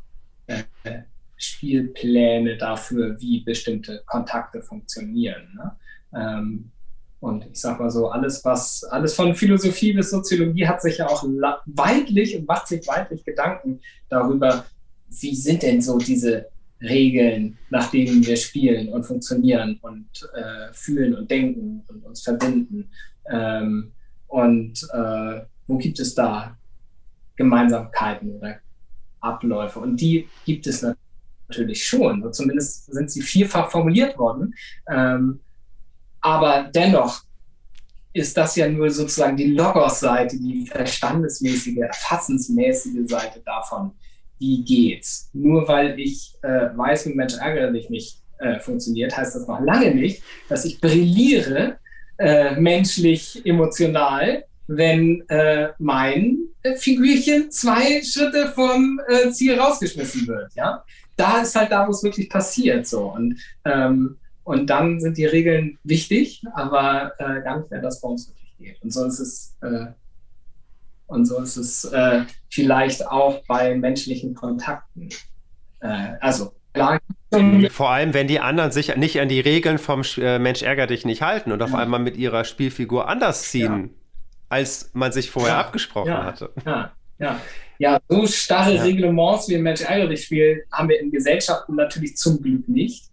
[0.47, 0.63] äh,
[1.37, 5.47] Spielpläne dafür, wie bestimmte Kontakte funktionieren.
[5.55, 5.75] Ne?
[6.15, 6.71] Ähm,
[7.19, 11.07] und ich sag mal so, alles, was, alles von Philosophie bis Soziologie hat sich ja
[11.07, 11.23] auch
[11.65, 14.65] weitlich und macht sich weitlich Gedanken darüber,
[15.21, 16.47] wie sind denn so diese
[16.81, 22.89] Regeln, nach denen wir spielen und funktionieren und äh, fühlen und denken und uns verbinden.
[23.31, 23.91] Ähm,
[24.27, 26.57] und äh, wo gibt es da
[27.35, 28.59] Gemeinsamkeiten oder
[29.21, 29.79] Abläufe?
[29.79, 30.85] Und die gibt es
[31.47, 32.23] natürlich schon.
[32.23, 34.53] Und zumindest sind sie vielfach formuliert worden.
[34.89, 35.39] Ähm,
[36.21, 37.23] aber dennoch
[38.13, 43.91] ist das ja nur sozusagen die Logos-Seite, die verstandesmäßige, erfassensmäßige Seite davon,
[44.39, 45.29] wie geht's.
[45.33, 49.93] Nur weil ich äh, weiß, wie Mensch ärgerlich nicht äh, funktioniert, heißt das noch lange
[49.93, 51.77] nicht, dass ich brilliere
[52.17, 60.53] äh, menschlich, emotional, wenn äh, mein äh, Figürchen zwei Schritte vom äh, Ziel rausgeschmissen wird.
[60.55, 60.83] Ja,
[61.15, 62.87] da ist halt da, wo es wirklich passiert.
[62.87, 68.01] So und ähm, und dann sind die Regeln wichtig, aber äh, gar nicht mehr das,
[68.03, 68.83] worum es wirklich geht.
[68.83, 69.87] Und so ist es äh,
[71.07, 75.09] und so ist es äh, vielleicht auch bei menschlichen Kontakten.
[75.81, 76.99] Äh, also klar.
[77.69, 81.05] Vor allem, wenn die anderen sich nicht an die Regeln vom äh, Mensch ärger dich
[81.05, 81.79] nicht halten und auf ja.
[81.79, 83.89] einmal mit ihrer Spielfigur anders ziehen, ja.
[84.49, 85.59] als man sich vorher ja.
[85.59, 86.51] abgesprochen hatte.
[86.65, 87.41] Ja, ja.
[87.77, 92.15] Ja, so starre Reglements wie im Mensch ärger dich Spiel haben wir in Gesellschaften natürlich
[92.15, 93.09] zum Glück nicht.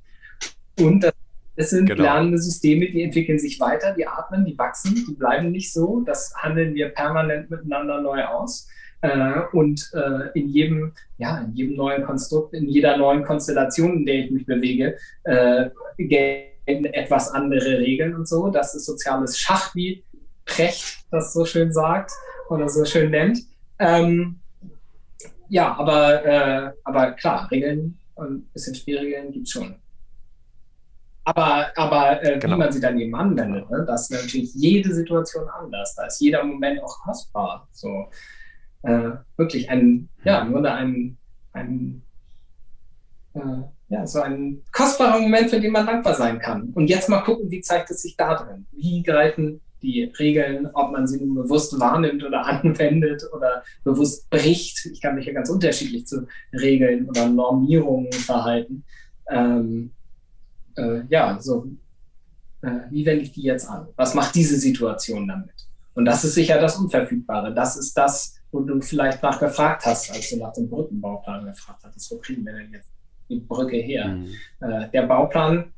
[0.78, 1.12] Und das
[1.55, 2.03] es sind genau.
[2.03, 6.00] lernende Systeme, die entwickeln sich weiter, die atmen, die wachsen, die bleiben nicht so.
[6.00, 8.68] Das handeln wir permanent miteinander neu aus.
[9.03, 14.07] Äh, und äh, in jedem, ja, in jedem neuen Konstrukt, in jeder neuen Konstellation, in
[14.07, 18.48] der ich mich bewege, äh, gelten etwas andere Regeln und so.
[18.48, 20.05] Das ist soziales Schach, wie
[20.44, 22.12] Precht das so schön sagt
[22.48, 23.40] oder so schön nennt.
[23.78, 24.40] Ähm,
[25.48, 29.74] ja, aber, äh, aber klar, Regeln und ein bisschen Spielregeln gibt es schon.
[31.25, 32.55] Aber, aber äh, genau.
[32.55, 33.85] wie man sie dann eben anwendet, ne?
[33.87, 35.95] das ist natürlich jede Situation anders.
[35.95, 37.68] Da ist jeder Moment auch kostbar.
[37.73, 38.09] So
[38.83, 41.16] äh, wirklich ein, ja, nur ein,
[41.53, 42.03] ein
[43.35, 46.70] äh, ja, so ein kostbarer Moment, für den man dankbar sein kann.
[46.75, 48.66] Und jetzt mal gucken, wie zeigt es sich da drin?
[48.73, 54.87] Wie greifen die Regeln, ob man sie nun bewusst wahrnimmt oder anwendet oder bewusst bricht.
[54.87, 58.85] Ich kann mich ja ganz unterschiedlich zu Regeln oder Normierungen verhalten.
[59.29, 59.91] Ähm,
[60.77, 61.66] äh, ja, so,
[62.62, 63.89] äh, wie wende ich die jetzt an?
[63.97, 65.55] Was macht diese Situation damit?
[65.95, 67.55] Und das ist sicher das Unverfügbare.
[67.55, 72.11] Das ist das, wo du vielleicht nachgefragt hast, als du nach dem Brückenbauplan gefragt hast.
[72.11, 72.91] Wo kriegen wir denn jetzt
[73.29, 74.09] die Brücke her?
[74.09, 74.29] Mhm.
[74.61, 75.73] Äh, der Bauplan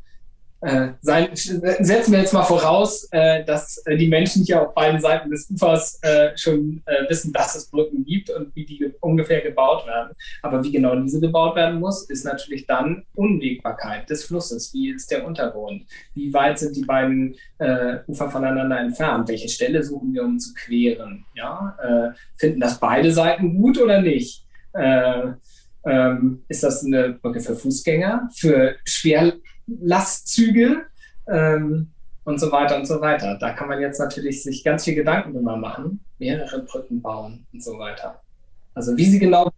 [0.64, 4.98] äh, sein, setzen wir jetzt mal voraus, äh, dass äh, die Menschen hier auf beiden
[4.98, 8.94] Seiten des Ufers äh, schon äh, wissen, dass es Brücken gibt und wie die ge
[9.00, 10.14] ungefähr gebaut werden.
[10.40, 14.72] Aber wie genau diese gebaut werden muss, ist natürlich dann Unwägbarkeit des Flusses.
[14.72, 15.84] Wie ist der Untergrund?
[16.14, 19.28] Wie weit sind die beiden äh, Ufer voneinander entfernt?
[19.28, 21.26] Welche Stelle suchen wir, um zu queren?
[21.34, 21.76] Ja?
[22.36, 24.44] finden das beide Seiten gut oder nicht?
[25.86, 29.34] Ähm, ist das eine Brücke für Fußgänger, für schwer
[29.66, 30.84] Lastzüge
[31.28, 31.90] ähm,
[32.24, 33.36] und so weiter und so weiter.
[33.38, 37.62] Da kann man jetzt natürlich sich ganz viel Gedanken drüber machen, mehrere Brücken bauen und
[37.62, 38.20] so weiter.
[38.74, 39.52] Also wie sie genau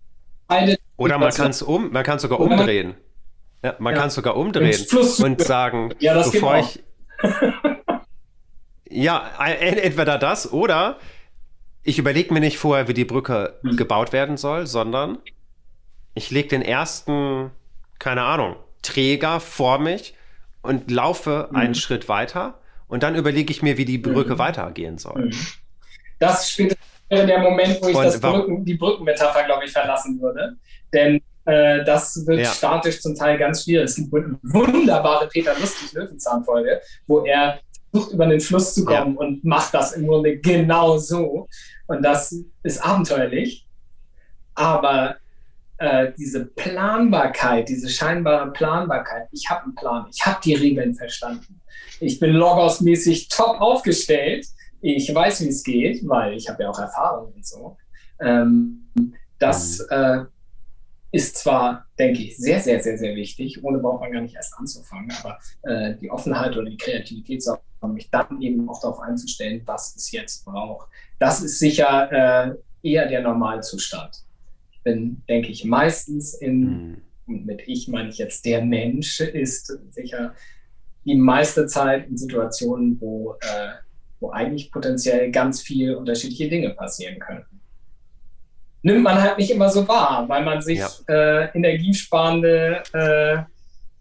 [0.46, 0.76] beide.
[0.96, 2.94] Oder man kann es um, man kann sogar umdrehen.
[3.62, 4.00] Ja, man ja.
[4.00, 4.78] kann sogar umdrehen
[5.22, 6.82] und sagen, ja, das bevor ich.
[8.90, 10.98] ja, entweder das oder
[11.82, 13.76] ich überlege mir nicht vorher, wie die Brücke hm.
[13.76, 15.18] gebaut werden soll, sondern
[16.14, 17.50] ich lege den ersten,
[17.98, 18.56] keine Ahnung,
[18.86, 20.14] Träger vor mich
[20.62, 21.56] und laufe mhm.
[21.56, 22.58] einen Schritt weiter
[22.88, 24.38] und dann überlege ich mir, wie die Brücke mhm.
[24.38, 25.26] weitergehen soll.
[25.26, 25.36] Mhm.
[26.18, 26.76] Das spielt
[27.10, 30.56] der Moment, wo ich das Brücken, die Brückenmetapher, glaube ich, verlassen würde.
[30.92, 32.50] Denn äh, das wird ja.
[32.50, 33.84] statisch zum Teil ganz schwierig.
[33.84, 37.60] Es gibt eine wunderbare Peter Lustig-Löwenzahn-Folge, wo er
[37.90, 39.20] versucht, über den Fluss zu kommen ja.
[39.20, 41.48] und macht das im Grunde genau so.
[41.86, 43.66] Und das ist abenteuerlich.
[44.54, 45.16] Aber
[45.78, 49.28] äh, diese Planbarkeit, diese scheinbare Planbarkeit.
[49.32, 51.60] Ich habe einen Plan, ich habe die Regeln verstanden.
[52.00, 54.46] Ich bin Logos-mäßig top aufgestellt.
[54.80, 57.76] Ich weiß, wie es geht, weil ich habe ja auch Erfahrung und so.
[58.20, 58.88] Ähm,
[59.38, 59.96] das mhm.
[59.96, 60.24] äh,
[61.12, 64.54] ist zwar, denke ich, sehr, sehr, sehr, sehr wichtig, ohne braucht man gar nicht erst
[64.58, 67.42] anzufangen, aber äh, die Offenheit oder die Kreativität,
[67.92, 70.88] mich dann eben auch darauf einzustellen, was es jetzt braucht.
[71.18, 74.25] Das ist sicher äh, eher der Normalzustand.
[74.86, 77.02] Bin, denke ich, meistens in, mhm.
[77.26, 80.34] und mit ich meine ich jetzt der Mensch, ist sicher
[81.04, 83.72] die meiste Zeit in Situationen, wo, äh,
[84.20, 87.56] wo eigentlich potenziell ganz viel unterschiedliche Dinge passieren könnten
[88.86, 90.88] nimmt man halt nicht immer so wahr, weil man sich ja.
[91.08, 93.38] äh, energiesparende äh,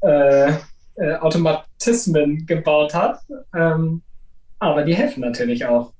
[0.07, 0.53] äh,
[0.97, 3.19] äh, Automatismen gebaut hat.
[3.55, 4.03] Ähm,
[4.59, 5.91] aber die helfen natürlich auch.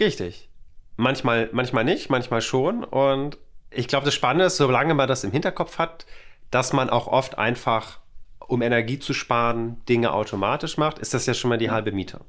[0.00, 0.48] Richtig.
[0.96, 2.84] Manchmal, manchmal nicht, manchmal schon.
[2.84, 3.38] Und
[3.70, 6.06] ich glaube, das Spannende ist, solange man das im Hinterkopf hat,
[6.50, 8.00] dass man auch oft einfach,
[8.46, 12.20] um Energie zu sparen, Dinge automatisch macht, ist das ja schon mal die halbe Miete.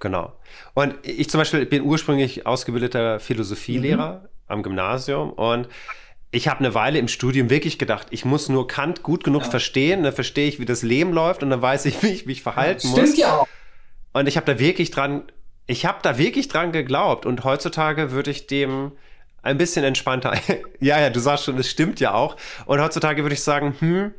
[0.00, 0.32] Genau.
[0.74, 4.28] Und ich zum Beispiel bin ursprünglich ausgebildeter Philosophielehrer mhm.
[4.48, 5.68] am Gymnasium und
[6.32, 9.50] ich habe eine Weile im Studium wirklich gedacht, ich muss nur Kant gut genug ja.
[9.50, 12.42] verstehen, dann verstehe ich, wie das Leben läuft und dann weiß ich, wie ich mich
[12.42, 13.18] verhalten ja, stimmt muss.
[13.18, 13.48] Ja auch.
[14.12, 15.24] Und ich habe da wirklich dran,
[15.70, 18.90] ich habe da wirklich dran geglaubt und heutzutage würde ich dem
[19.40, 20.34] ein bisschen entspannter.
[20.80, 22.36] ja, ja, du sagst schon, es stimmt ja auch.
[22.66, 24.12] Und heutzutage würde ich sagen, hm,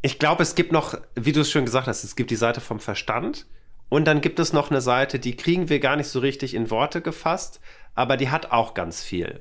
[0.00, 2.60] ich glaube, es gibt noch, wie du es schon gesagt hast, es gibt die Seite
[2.60, 3.46] vom Verstand
[3.88, 6.70] und dann gibt es noch eine Seite, die kriegen wir gar nicht so richtig in
[6.70, 7.60] Worte gefasst,
[7.96, 9.40] aber die hat auch ganz viel.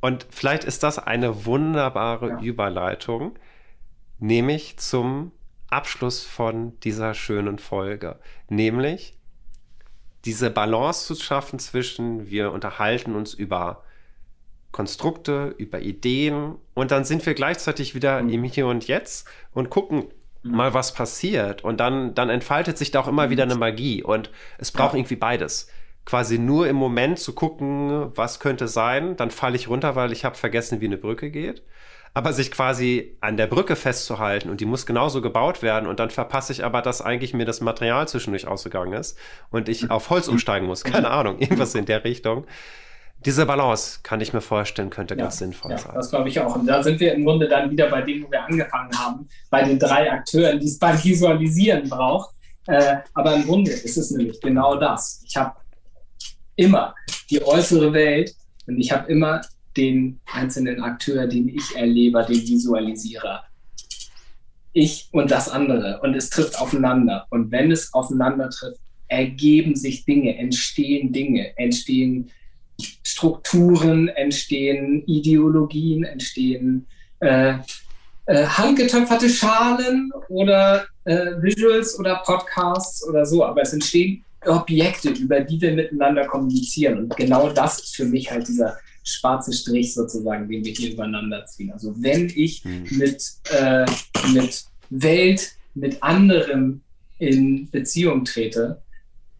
[0.00, 2.40] Und vielleicht ist das eine wunderbare ja.
[2.40, 3.36] Überleitung,
[4.20, 5.32] nämlich zum
[5.72, 8.18] Abschluss von dieser schönen Folge.
[8.48, 9.16] Nämlich
[10.24, 13.82] diese Balance zu schaffen zwischen, wir unterhalten uns über
[14.70, 18.28] Konstrukte, über Ideen und dann sind wir gleichzeitig wieder mhm.
[18.30, 20.04] im Hier und Jetzt und gucken,
[20.42, 20.56] Mhm.
[20.56, 24.30] mal was passiert und dann, dann entfaltet sich da auch immer wieder eine Magie und
[24.58, 24.98] es braucht ja.
[24.98, 25.68] irgendwie beides.
[26.04, 30.24] Quasi nur im Moment zu gucken, was könnte sein, dann falle ich runter, weil ich
[30.24, 31.62] habe vergessen, wie eine Brücke geht.
[32.14, 36.10] Aber sich quasi an der Brücke festzuhalten und die muss genauso gebaut werden und dann
[36.10, 39.18] verpasse ich aber, dass eigentlich mir das Material zwischendurch ausgegangen ist
[39.50, 40.84] und ich auf Holz umsteigen muss.
[40.84, 42.46] Keine Ahnung, irgendwas in der Richtung
[43.24, 45.92] diese Balance, kann ich mir vorstellen, könnte ja, ganz sinnvoll ja, sein.
[45.94, 46.56] Das glaube ich auch.
[46.56, 49.62] Und da sind wir im Grunde dann wieder bei dem, wo wir angefangen haben, bei
[49.62, 52.34] den drei Akteuren, die es beim Visualisieren braucht.
[52.66, 55.22] Äh, aber im Grunde ist es nämlich genau das.
[55.26, 55.54] Ich habe
[56.56, 56.94] immer
[57.30, 58.34] die äußere Welt
[58.66, 59.40] und ich habe immer
[59.76, 63.44] den einzelnen Akteur, den ich erlebe, den Visualisierer.
[64.72, 66.00] Ich und das andere.
[66.02, 67.26] Und es trifft aufeinander.
[67.30, 72.30] Und wenn es aufeinander trifft, ergeben sich Dinge, entstehen Dinge, entstehen
[73.02, 76.86] Strukturen, entstehen Ideologien, entstehen
[77.20, 77.54] äh,
[78.26, 85.40] äh, handgetöpferte Schalen oder äh, Visuals oder Podcasts oder so, aber es entstehen Objekte, über
[85.40, 86.98] die wir miteinander kommunizieren.
[86.98, 91.44] Und genau das ist für mich halt dieser schwarze Strich sozusagen, den wir hier übereinander
[91.44, 91.72] ziehen.
[91.72, 92.86] Also wenn ich mhm.
[92.90, 93.84] mit, äh,
[94.32, 96.82] mit Welt, mit anderem
[97.18, 98.82] in Beziehung trete,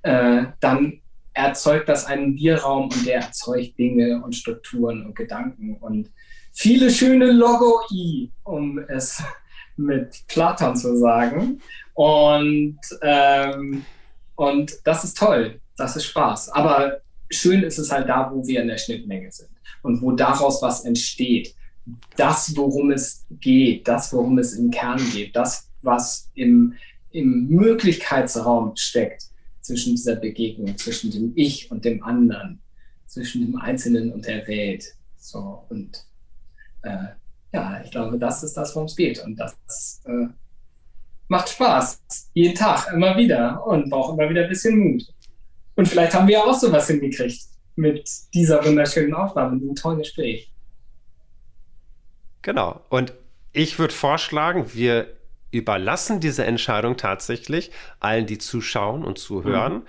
[0.02, 1.00] äh, dann
[1.34, 6.10] erzeugt das einen Bierraum und der erzeugt Dinge und Strukturen und Gedanken und
[6.52, 9.22] viele schöne Logoi, um es
[9.76, 11.60] mit Platon zu sagen.
[11.94, 13.84] Und, ähm,
[14.36, 16.50] und das ist toll, das ist Spaß.
[16.50, 17.00] Aber
[17.30, 19.51] schön ist es halt da, wo wir in der Schnittmenge sind
[19.82, 21.54] und wo daraus was entsteht.
[22.16, 26.74] Das, worum es geht, das, worum es im Kern geht, das, was im,
[27.10, 29.24] im Möglichkeitsraum steckt,
[29.60, 32.60] zwischen dieser Begegnung, zwischen dem Ich und dem anderen,
[33.06, 34.84] zwischen dem Einzelnen und der Welt.
[35.16, 36.04] So und
[36.82, 37.06] äh,
[37.52, 39.24] ja, ich glaube, das ist das, worum es geht.
[39.24, 40.26] Und das äh,
[41.28, 42.02] macht Spaß.
[42.34, 45.04] Jeden Tag, immer wieder und braucht immer wieder ein bisschen Mut.
[45.76, 47.51] Und vielleicht haben wir auch sowas hingekriegt
[47.82, 50.50] mit dieser wunderschönen Aufnahme, diesem tollen Gespräch.
[52.40, 52.80] Genau.
[52.88, 53.12] Und
[53.52, 55.08] ich würde vorschlagen, wir
[55.50, 57.70] überlassen diese Entscheidung tatsächlich
[58.00, 59.74] allen, die zuschauen und zuhören.
[59.74, 59.82] Mhm.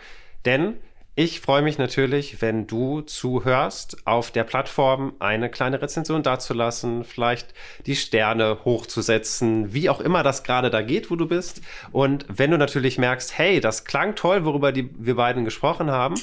[0.45, 0.73] Denn
[1.15, 7.53] ich freue mich natürlich, wenn du zuhörst, auf der Plattform eine kleine Rezension dazulassen, vielleicht
[7.85, 11.61] die Sterne hochzusetzen, wie auch immer das gerade da geht, wo du bist.
[11.91, 16.15] Und wenn du natürlich merkst, hey, das klang toll, worüber die, wir beiden gesprochen haben,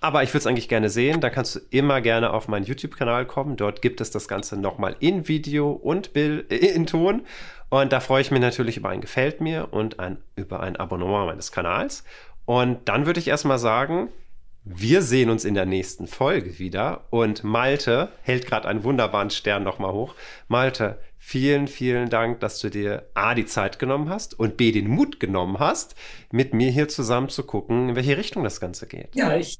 [0.00, 3.26] aber ich würde es eigentlich gerne sehen, dann kannst du immer gerne auf meinen YouTube-Kanal
[3.26, 3.56] kommen.
[3.56, 7.22] Dort gibt es das Ganze nochmal in Video und Bild, in Ton.
[7.68, 11.26] Und da freue ich mich natürlich über ein Gefällt mir und ein, über ein Abonnement
[11.26, 12.04] meines Kanals.
[12.44, 14.08] Und dann würde ich erstmal sagen,
[14.64, 17.04] wir sehen uns in der nächsten Folge wieder.
[17.10, 20.14] Und Malte hält gerade einen wunderbaren Stern nochmal hoch.
[20.46, 24.88] Malte, vielen, vielen Dank, dass du dir A, die Zeit genommen hast und B, den
[24.88, 25.94] Mut genommen hast,
[26.30, 29.14] mit mir hier zusammen zu gucken, in welche Richtung das Ganze geht.
[29.14, 29.58] Ja, ich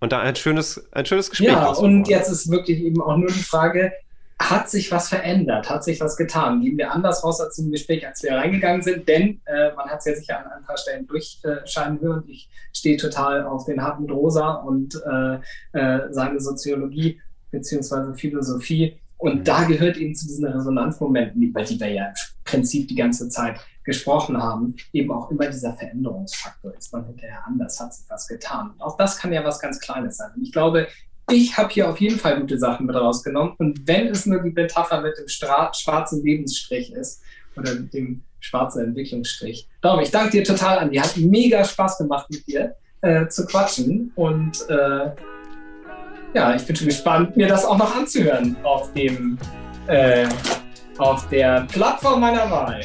[0.00, 1.48] Und da ein schönes, ein schönes Gespräch.
[1.48, 3.92] Ja, und jetzt ist wirklich eben auch nur die Frage,
[4.38, 5.70] hat sich was verändert?
[5.70, 6.60] Hat sich was getan?
[6.60, 9.08] Gehen wir anders raus als im Gespräch, als wir reingegangen sind?
[9.08, 12.24] Denn äh, man hat es ja sicher an ein paar Stellen durchscheinen hören.
[12.26, 15.38] Ich stehe total auf den Hartmut Rosa und äh,
[15.78, 17.20] äh, seine Soziologie
[17.50, 18.14] bzw.
[18.14, 19.00] Philosophie.
[19.18, 19.44] Und mhm.
[19.44, 22.14] da gehört eben zu diesen Resonanzmomenten, über die wir ja im
[22.44, 26.74] Prinzip die ganze Zeit gesprochen haben, eben auch immer dieser Veränderungsfaktor.
[26.74, 28.70] Ist man hinterher anders, hat sich was getan.
[28.70, 30.32] Und auch das kann ja was ganz Kleines sein.
[30.36, 30.88] Und ich glaube,
[31.30, 33.54] ich habe hier auf jeden Fall gute Sachen mit rausgenommen.
[33.58, 37.22] Und wenn es nur die Metapher mit dem Stra schwarzen Lebensstrich ist
[37.56, 39.68] oder mit dem schwarzen Entwicklungsstrich.
[39.80, 40.98] Darum, ich danke dir total, Andi.
[40.98, 44.12] Hat mega Spaß gemacht mit dir äh, zu quatschen.
[44.14, 45.10] Und äh,
[46.34, 49.38] ja, ich bin schon gespannt, mir das auch noch anzuhören auf dem
[49.86, 50.26] äh,
[50.98, 52.80] auf der Plattform meiner Wahl.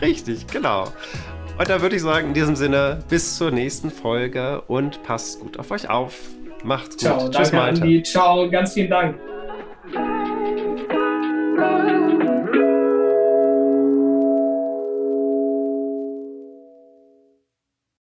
[0.00, 0.88] Richtig, genau.
[1.58, 5.58] Und da würde ich sagen, in diesem Sinne, bis zur nächsten Folge und passt gut
[5.58, 6.14] auf euch auf.
[6.64, 7.00] Macht's gut.
[7.00, 7.82] Ciao, Tschüss, danke, Malte.
[7.82, 8.02] Andi.
[8.02, 9.33] Ciao, ganz vielen Dank.